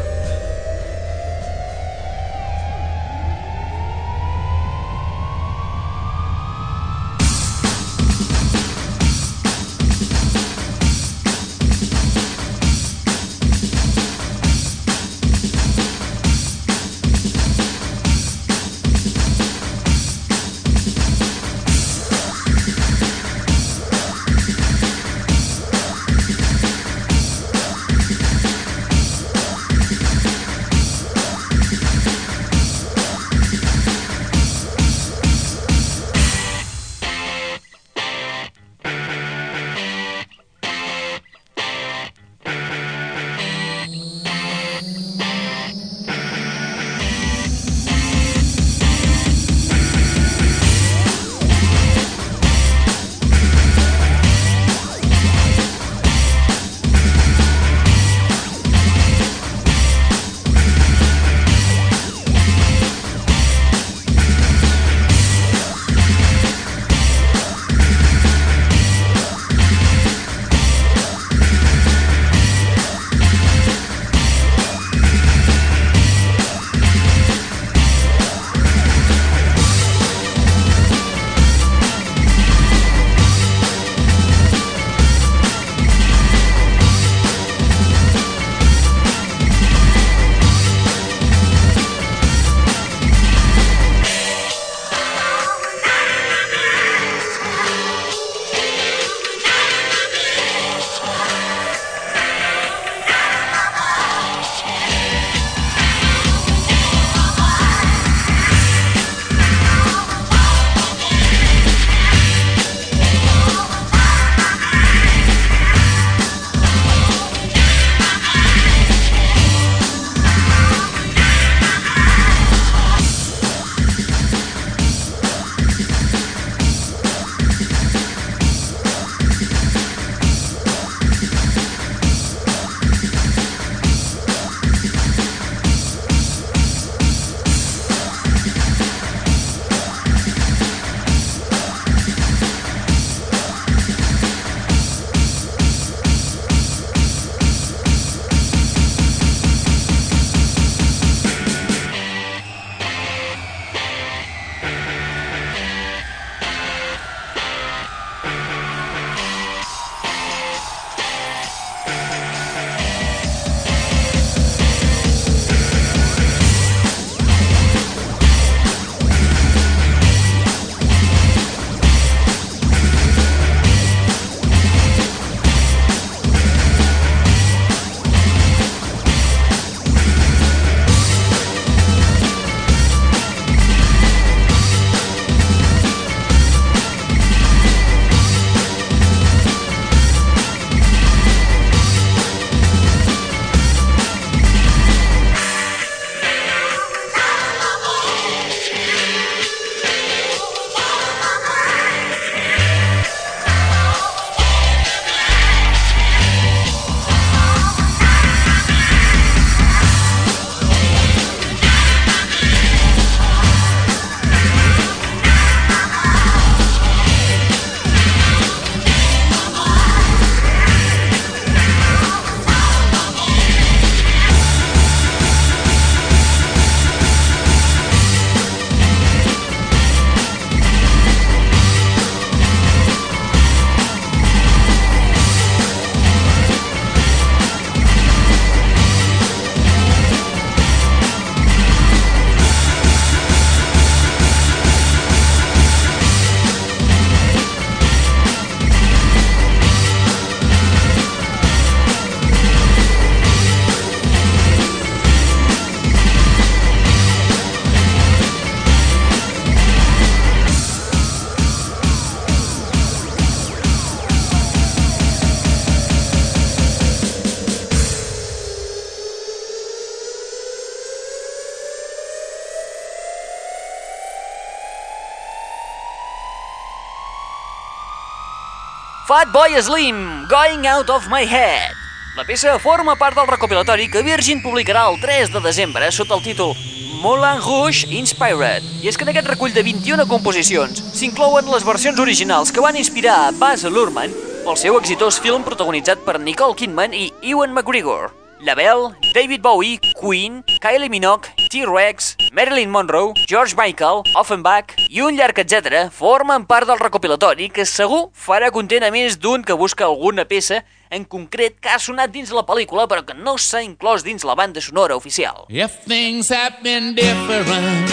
Fatboy 279.20 279.62
Slim, 279.62 280.28
Going 280.30 280.66
Out 280.66 280.90
of 280.90 281.10
My 281.10 281.26
Head. 281.28 281.76
La 282.16 282.24
peça 282.24 282.54
forma 282.58 282.94
part 282.96 283.18
del 283.20 283.28
recopilatori 283.28 283.90
que 283.92 284.00
Virgin 284.00 284.40
publicarà 284.40 284.86
el 284.88 284.96
3 285.02 285.34
de 285.34 285.42
desembre 285.44 285.90
sota 285.92 286.16
el 286.16 286.24
títol 286.24 286.54
Moulin 287.02 287.42
Rouge 287.44 287.90
Inspired. 287.92 288.64
I 288.80 288.88
és 288.88 288.96
que 288.96 289.04
en 289.04 289.12
aquest 289.12 289.28
recull 289.28 289.52
de 289.52 289.66
21 289.68 290.06
composicions 290.08 290.80
s'inclouen 290.96 291.52
les 291.52 291.68
versions 291.68 292.00
originals 292.00 292.54
que 292.56 292.64
van 292.64 292.80
inspirar 292.80 293.18
a 293.26 293.34
Baz 293.36 293.68
Luhrmann 293.68 294.16
pel 294.46 294.56
seu 294.56 294.80
exitós 294.80 295.20
film 295.20 295.44
protagonitzat 295.44 296.08
per 296.08 296.16
Nicole 296.24 296.56
Kidman 296.56 296.96
i 296.96 297.10
Ewan 297.20 297.52
McGregor. 297.52 298.14
La 298.42 298.56
Belle, 298.56 298.96
David 299.14 299.42
Bowie, 299.42 299.80
Queen, 300.00 300.46
Kylie 300.62 300.90
Minogue, 300.90 301.28
T-Rex, 301.50 302.16
Marilyn 302.32 302.70
Monroe, 302.70 303.14
George 303.28 303.54
Michael, 303.58 304.04
Offenbach 304.16 304.78
i 304.88 305.02
un 305.04 305.18
llarg 305.18 305.42
etc. 305.44 305.90
formen 305.92 306.46
part 306.48 306.70
del 306.70 306.80
recopilatori 306.80 307.50
que 307.52 307.66
segur 307.68 308.06
farà 308.16 308.48
content 308.56 308.86
a 308.88 308.92
més 308.96 309.18
d'un 309.20 309.44
que 309.44 309.58
busca 309.60 309.90
alguna 309.90 310.24
peça 310.24 310.62
en 310.90 311.04
concret 311.04 311.60
que 311.60 311.74
ha 311.74 311.82
sonat 311.84 312.16
dins 312.16 312.32
la 312.32 312.46
pel·lícula 312.48 312.88
però 312.88 313.04
que 313.04 313.18
no 313.18 313.36
s'ha 313.36 313.60
inclòs 313.66 314.08
dins 314.08 314.24
la 314.24 314.38
banda 314.40 314.64
sonora 314.64 314.96
oficial. 314.96 315.44
If 315.50 315.84
things 315.84 316.32
had 316.32 316.64
been 316.64 316.96
different, 316.96 317.92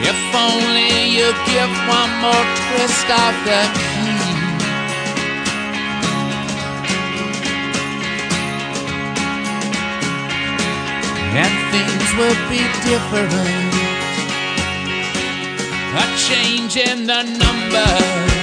if 0.00 0.16
only 0.32 1.12
you 1.12 1.28
give 1.44 1.70
one 1.92 2.12
more 2.24 2.46
twist 2.56 3.04
of 3.12 3.36
the 3.44 4.19
And 11.32 11.54
things 11.70 12.08
would 12.18 12.40
be 12.50 12.62
different. 12.82 13.70
A 15.94 16.04
change 16.28 16.76
in 16.76 17.06
the 17.06 17.22
numbers. 17.22 18.40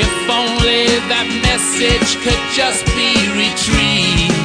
If 0.00 0.14
only 0.30 0.86
that 1.12 1.28
message 1.44 2.10
could 2.24 2.42
just 2.56 2.84
be 2.96 3.12
retrieved. 3.36 4.38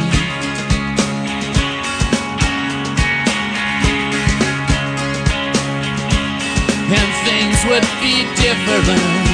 Then 6.92 7.08
things 7.24 7.60
would 7.72 7.88
be 8.04 8.28
different. 8.36 9.34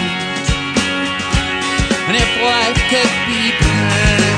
And 2.08 2.16
if 2.18 2.32
life 2.42 2.82
could 2.90 3.14
be 3.30 3.42
permanent, 3.62 4.29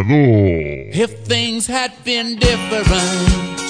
L'aixordador. 0.00 0.90
If 0.92 1.10
things 1.26 1.66
had 1.66 1.92
been 2.04 2.38
different, 2.38 3.60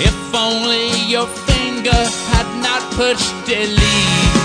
if 0.00 0.34
only 0.34 0.90
your 1.08 1.26
finger 1.26 1.92
had 2.30 2.46
not 2.62 2.82
pushed 2.92 3.32
delete. 3.46 4.39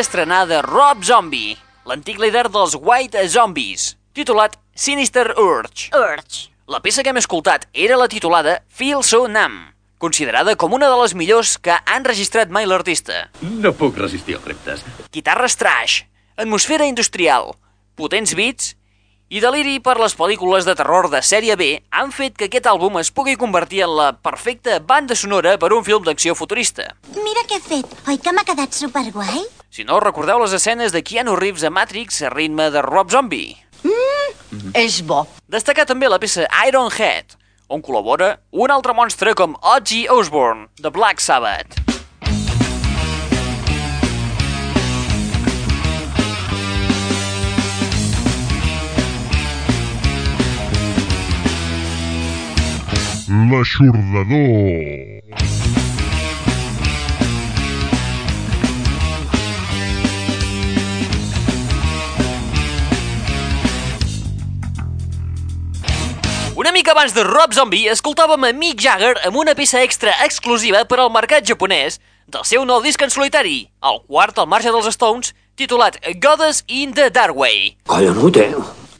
D'estrenar 0.00 0.46
de 0.48 0.62
Rob 0.64 1.02
Zombie, 1.04 1.58
l'antic 1.84 2.16
líder 2.22 2.46
dels 2.48 2.72
White 2.72 3.20
Zombies, 3.28 3.98
titulat 4.16 4.54
Sinister 4.72 5.34
Urge. 5.36 5.90
Urge. 5.92 6.46
La 6.72 6.80
peça 6.80 7.04
que 7.04 7.12
hem 7.12 7.20
escoltat 7.20 7.66
era 7.74 7.98
la 8.00 8.08
titulada 8.08 8.62
Feel 8.72 9.04
So 9.04 9.26
Numb, 9.28 9.74
considerada 10.00 10.54
com 10.56 10.72
una 10.72 10.88
de 10.88 10.96
les 11.02 11.12
millors 11.12 11.58
que 11.60 11.74
ha 11.76 11.98
enregistrat 11.98 12.48
mai 12.48 12.64
l'artista. 12.64 13.26
No 13.42 13.74
puc 13.76 14.00
resistir 14.00 14.38
els 14.38 14.48
reptes. 14.48 14.86
Guitarres 15.12 15.58
trash, 15.60 16.00
atmosfera 16.40 16.88
industrial, 16.88 17.52
potents 18.00 18.32
beats 18.38 18.72
i 19.28 19.44
deliri 19.44 19.82
per 19.84 19.98
les 20.00 20.16
pel·lícules 20.16 20.64
de 20.64 20.78
terror 20.80 21.10
de 21.12 21.20
sèrie 21.20 21.60
B 21.60 21.74
han 21.92 22.08
fet 22.16 22.40
que 22.40 22.48
aquest 22.48 22.72
àlbum 22.72 22.96
es 23.04 23.12
pugui 23.12 23.36
convertir 23.36 23.84
en 23.84 23.98
la 24.00 24.14
perfecta 24.16 24.80
banda 24.80 25.12
sonora 25.12 25.58
per 25.60 25.74
un 25.76 25.84
film 25.84 26.08
d'acció 26.08 26.38
futurista. 26.38 26.94
Mira 27.20 27.44
què 27.44 27.60
he 27.60 27.66
fet. 27.68 27.98
Oi 28.08 28.16
que 28.16 28.32
m'ha 28.32 28.48
quedat 28.48 28.72
superguai? 28.72 29.44
Si 29.70 29.84
no, 29.86 30.00
recordeu 30.02 30.40
les 30.42 30.50
escenes 30.56 30.90
de 30.90 30.98
Keanu 31.06 31.36
Reeves 31.38 31.62
a 31.62 31.68
Matrix 31.70 32.16
a 32.26 32.30
ritme 32.32 32.72
de 32.74 32.80
Rob 32.82 33.12
Zombie. 33.14 33.54
Mm, 33.86 34.72
és 34.74 34.96
bo. 35.06 35.20
Destacar 35.46 35.84
també 35.86 36.10
la 36.10 36.18
peça 36.18 36.48
Iron 36.66 36.90
Head, 36.90 37.36
on 37.70 37.78
col·labora 37.78 38.32
un 38.50 38.74
altre 38.74 38.96
monstre 38.98 39.30
com 39.38 39.54
Ozzy 39.62 40.08
Osbourne, 40.10 40.66
de 40.82 40.90
Black 40.90 41.22
Sabbath. 41.22 41.78
L'aixordador. 53.30 55.59
Mica 66.90 66.98
abans 66.98 67.14
de 67.14 67.22
Rob 67.22 67.52
Zombie, 67.54 67.86
escoltàvem 67.86 68.48
a 68.48 68.48
Mick 68.50 68.80
Jagger 68.82 69.12
amb 69.22 69.36
una 69.38 69.52
peça 69.54 69.78
extra 69.78 70.10
exclusiva 70.24 70.80
per 70.90 70.96
al 70.98 71.12
mercat 71.14 71.46
japonès 71.46 72.00
del 72.26 72.42
seu 72.42 72.64
nou 72.66 72.80
disc 72.82 72.98
en 73.06 73.12
solitari, 73.14 73.68
el 73.86 74.00
quart 74.08 74.40
al 74.42 74.48
marge 74.50 74.72
dels 74.74 74.88
Stones, 74.96 75.30
titulat 75.54 76.00
Goddess 76.18 76.64
in 76.66 76.90
the 76.98 77.06
Dark 77.14 77.38
Way. 77.38 77.76
Collonut, 77.86 78.40
eh? 78.42 78.50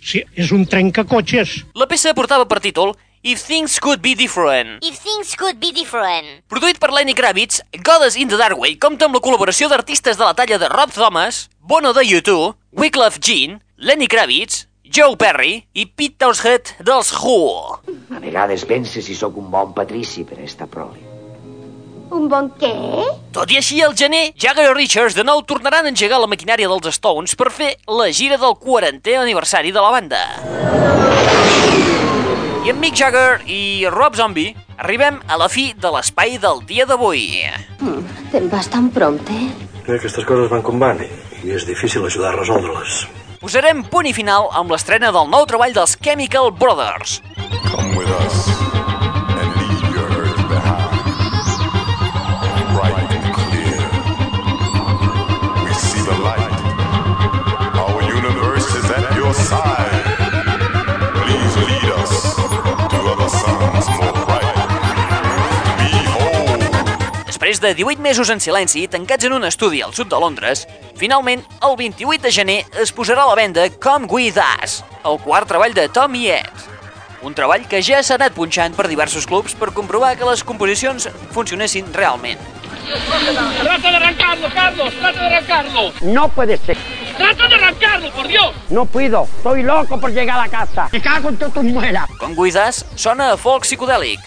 Sí, 0.06 0.22
és 0.38 0.54
un 0.54 0.68
trencacotxes. 0.70 1.56
La 1.74 1.90
peça 1.90 2.14
portava 2.14 2.46
per 2.46 2.60
títol 2.62 2.94
If 3.26 3.42
Things 3.48 3.80
Could 3.82 4.06
Be 4.06 4.14
Different. 4.14 4.78
If 4.86 5.02
things 5.02 5.34
could 5.34 5.58
be 5.58 5.74
different. 5.74 6.44
Produït 6.46 6.78
per 6.78 6.94
Lenny 6.94 7.18
Kravitz, 7.18 7.58
Goddess 7.74 8.14
in 8.14 8.30
the 8.30 8.38
Dark 8.38 8.60
Way 8.60 8.78
compta 8.78 9.10
amb 9.10 9.18
la 9.18 9.24
col·laboració 9.26 9.66
d'artistes 9.66 10.14
de 10.14 10.28
la 10.28 10.38
talla 10.38 10.62
de 10.62 10.70
Rob 10.70 10.94
Thomas, 10.94 11.48
Bono 11.58 11.90
de 11.90 12.06
U2, 12.06 12.54
Wyclef 12.70 13.18
Jean, 13.18 13.58
Lenny 13.82 14.06
Kravitz, 14.06 14.68
Joe 14.90 15.14
Perry 15.14 15.52
i 15.78 15.84
Pete 15.86 16.16
Townshend 16.18 16.72
dels 16.82 17.12
Who. 17.14 17.34
A 18.10 18.18
vegades 18.18 18.64
pense 18.66 18.98
si 18.98 19.14
sóc 19.14 19.36
un 19.38 19.46
bon 19.46 19.70
patrici 19.70 20.24
per 20.26 20.40
esta 20.42 20.66
prole. 20.66 20.98
Un 22.10 22.24
bon 22.26 22.48
què? 22.58 22.72
Tot 23.30 23.52
i 23.54 23.60
així, 23.60 23.78
al 23.86 23.94
gener, 23.94 24.32
Jagger 24.34 24.64
i 24.66 24.72
Richards 24.74 25.14
de 25.14 25.22
nou 25.22 25.44
tornaran 25.46 25.86
a 25.86 25.92
engegar 25.94 26.18
la 26.18 26.26
maquinària 26.26 26.66
dels 26.66 26.98
Stones 26.98 27.36
per 27.38 27.52
fer 27.54 27.68
la 27.86 28.08
gira 28.10 28.34
del 28.34 28.56
40è 28.58 29.14
aniversari 29.20 29.70
de 29.70 29.78
la 29.78 29.92
banda. 29.94 30.24
I 32.66 32.74
amb 32.74 32.82
Mick 32.82 32.98
Jagger 32.98 33.46
i 33.46 33.86
Rob 33.94 34.18
Zombie 34.18 34.56
arribem 34.74 35.22
a 35.30 35.38
la 35.38 35.46
fi 35.46 35.70
de 35.70 35.94
l'espai 35.94 36.34
del 36.42 36.66
dia 36.66 36.88
d'avui. 36.90 37.46
Te'n 38.34 38.50
vas 38.50 38.66
tan 38.74 38.90
prompte? 38.90 39.38
Aquestes 39.86 40.26
coses 40.26 40.50
van 40.50 40.66
com 40.66 40.82
van 40.82 41.06
i 41.06 41.54
és 41.54 41.70
difícil 41.70 42.02
ajudar 42.10 42.34
a 42.34 42.38
resoldre-les. 42.42 43.19
Posarem 43.40 43.78
punt 43.88 44.04
i 44.04 44.10
final 44.12 44.50
amb 44.52 44.68
l'estrena 44.68 45.08
del 45.16 45.30
nou 45.32 45.46
treball 45.48 45.72
dels 45.72 45.94
Chemical 45.96 46.50
Brothers. 46.52 47.22
Come 47.70 47.96
with 47.96 48.10
us 48.20 48.50
and 49.40 49.48
the 56.04 56.16
light. 56.20 56.52
Our 57.80 58.02
universe 58.02 58.68
is 58.74 58.90
at 58.90 59.16
your 59.16 59.32
side. 59.32 59.89
Després 67.40 67.60
de 67.62 67.70
18 67.72 68.02
mesos 68.04 68.28
en 68.28 68.40
silenci, 68.44 68.82
tancats 68.92 69.24
en 69.24 69.32
un 69.32 69.46
estudi 69.48 69.78
al 69.80 69.94
sud 69.96 70.10
de 70.12 70.18
Londres, 70.20 70.66
finalment, 71.00 71.40
el 71.64 71.76
28 71.78 72.20
de 72.20 72.32
gener 72.36 72.56
es 72.82 72.90
posarà 72.92 73.22
a 73.24 73.30
la 73.30 73.36
venda 73.38 73.62
Come 73.80 74.04
With 74.12 74.36
Us, 74.36 74.74
el 75.08 75.16
quart 75.24 75.48
treball 75.48 75.72
de 75.72 75.86
Tom 75.88 76.18
i 76.20 76.26
Ed. 76.34 76.66
Un 77.24 77.32
treball 77.32 77.64
que 77.64 77.80
ja 77.80 78.02
s'ha 78.04 78.18
anat 78.18 78.34
punxant 78.36 78.76
per 78.76 78.90
diversos 78.90 79.24
clubs 79.24 79.54
per 79.56 79.70
comprovar 79.72 80.10
que 80.20 80.28
les 80.28 80.42
composicions 80.44 81.08
funcionessin 81.32 81.88
realment. 81.96 82.42
Trata 82.90 83.88
de 83.88 83.96
arrancarlo, 83.96 84.50
Carlos, 84.52 84.98
trata 84.98 85.20
de 85.20 85.26
arrancarlo. 85.30 85.86
No 86.02 86.28
puede 86.28 86.58
ser. 86.58 86.76
Trata 87.16 87.48
de 87.48 87.54
arrancarlo, 87.54 88.10
por 88.10 88.28
Dios. 88.28 88.52
No 88.68 88.84
puedo. 88.84 89.22
Estoy 89.38 89.62
loco 89.62 89.98
por 89.98 90.12
llegar 90.12 90.40
a 90.40 90.42
la 90.42 90.50
casa. 90.50 90.90
Me 90.92 91.00
cago 91.00 91.30
en 91.30 91.72
muelas. 91.72 92.10
Come 92.18 92.34
With 92.34 92.56
Us 92.68 92.84
sona 92.96 93.32
a 93.32 93.38
folk 93.38 93.64
psicodèlic. 93.64 94.20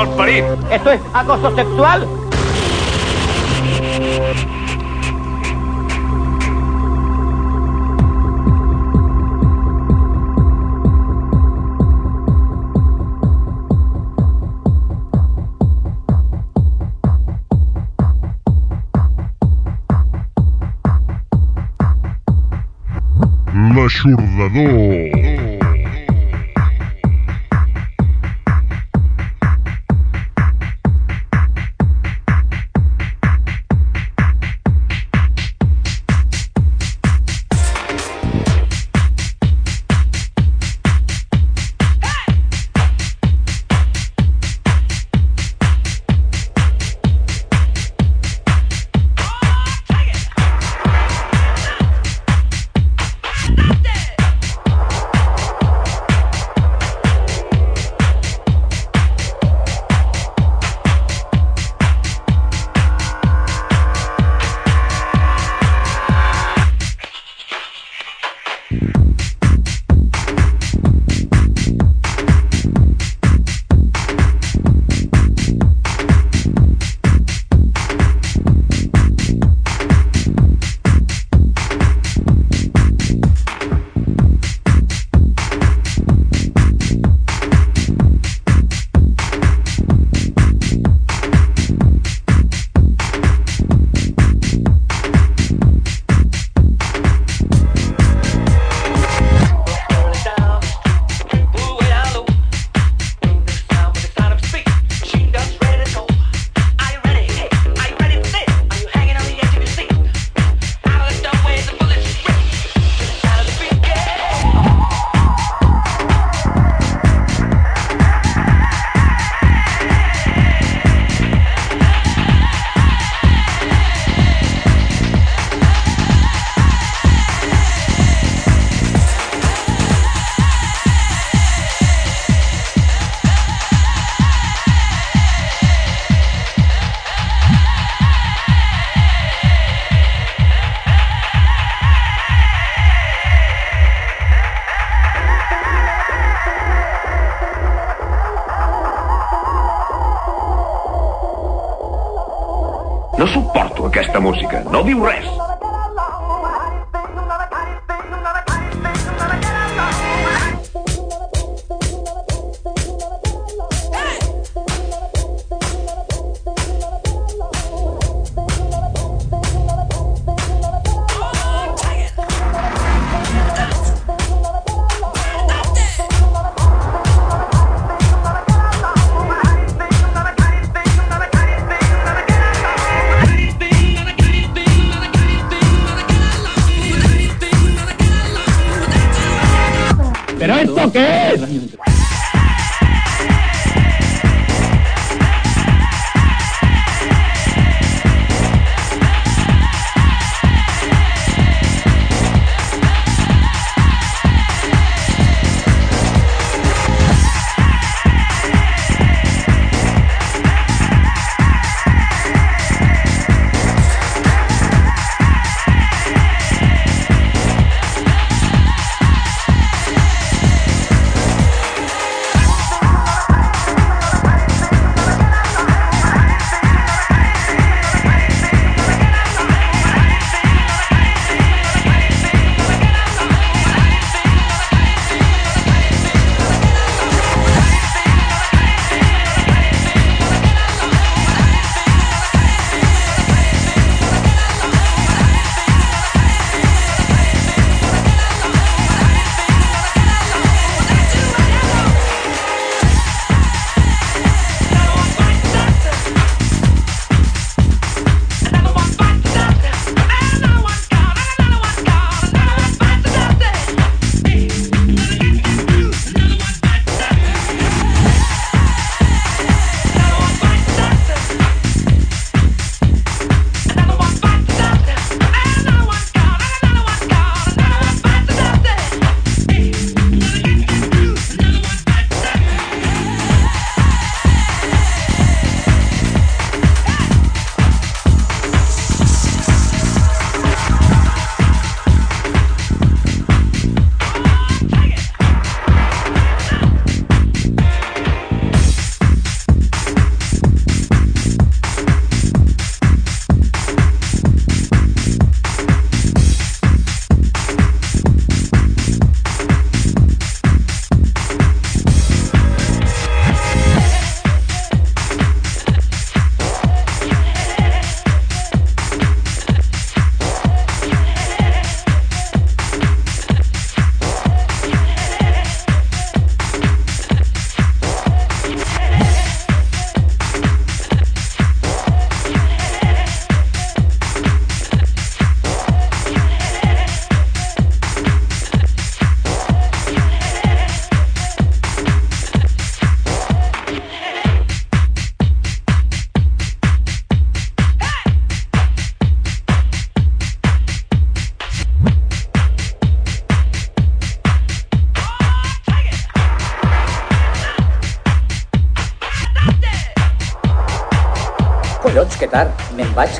Morts 0.00 0.14
com 0.14 0.22
aquest 0.22 0.44
malparit. 0.44 0.44
¿Esto 0.70 0.90
es 0.92 1.00
acoso 1.12 1.54
sexual? 1.54 2.08
L'aixordador. 23.74 24.89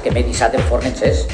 Me'n 0.00 0.06
vaig, 0.06 0.12
que 0.12 0.12
m'he 0.14 0.22
dissat 0.24 0.54
el 0.54 0.62
forn 0.68 0.86
encès. 0.86 1.26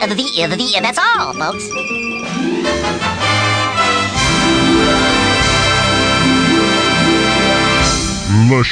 The, 0.00 0.46
the, 0.46 0.56
the, 0.56 0.80
that's 0.80 0.98
all, 0.98 1.34
folks. 1.34 1.77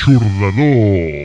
L'aixordador. 0.06 1.15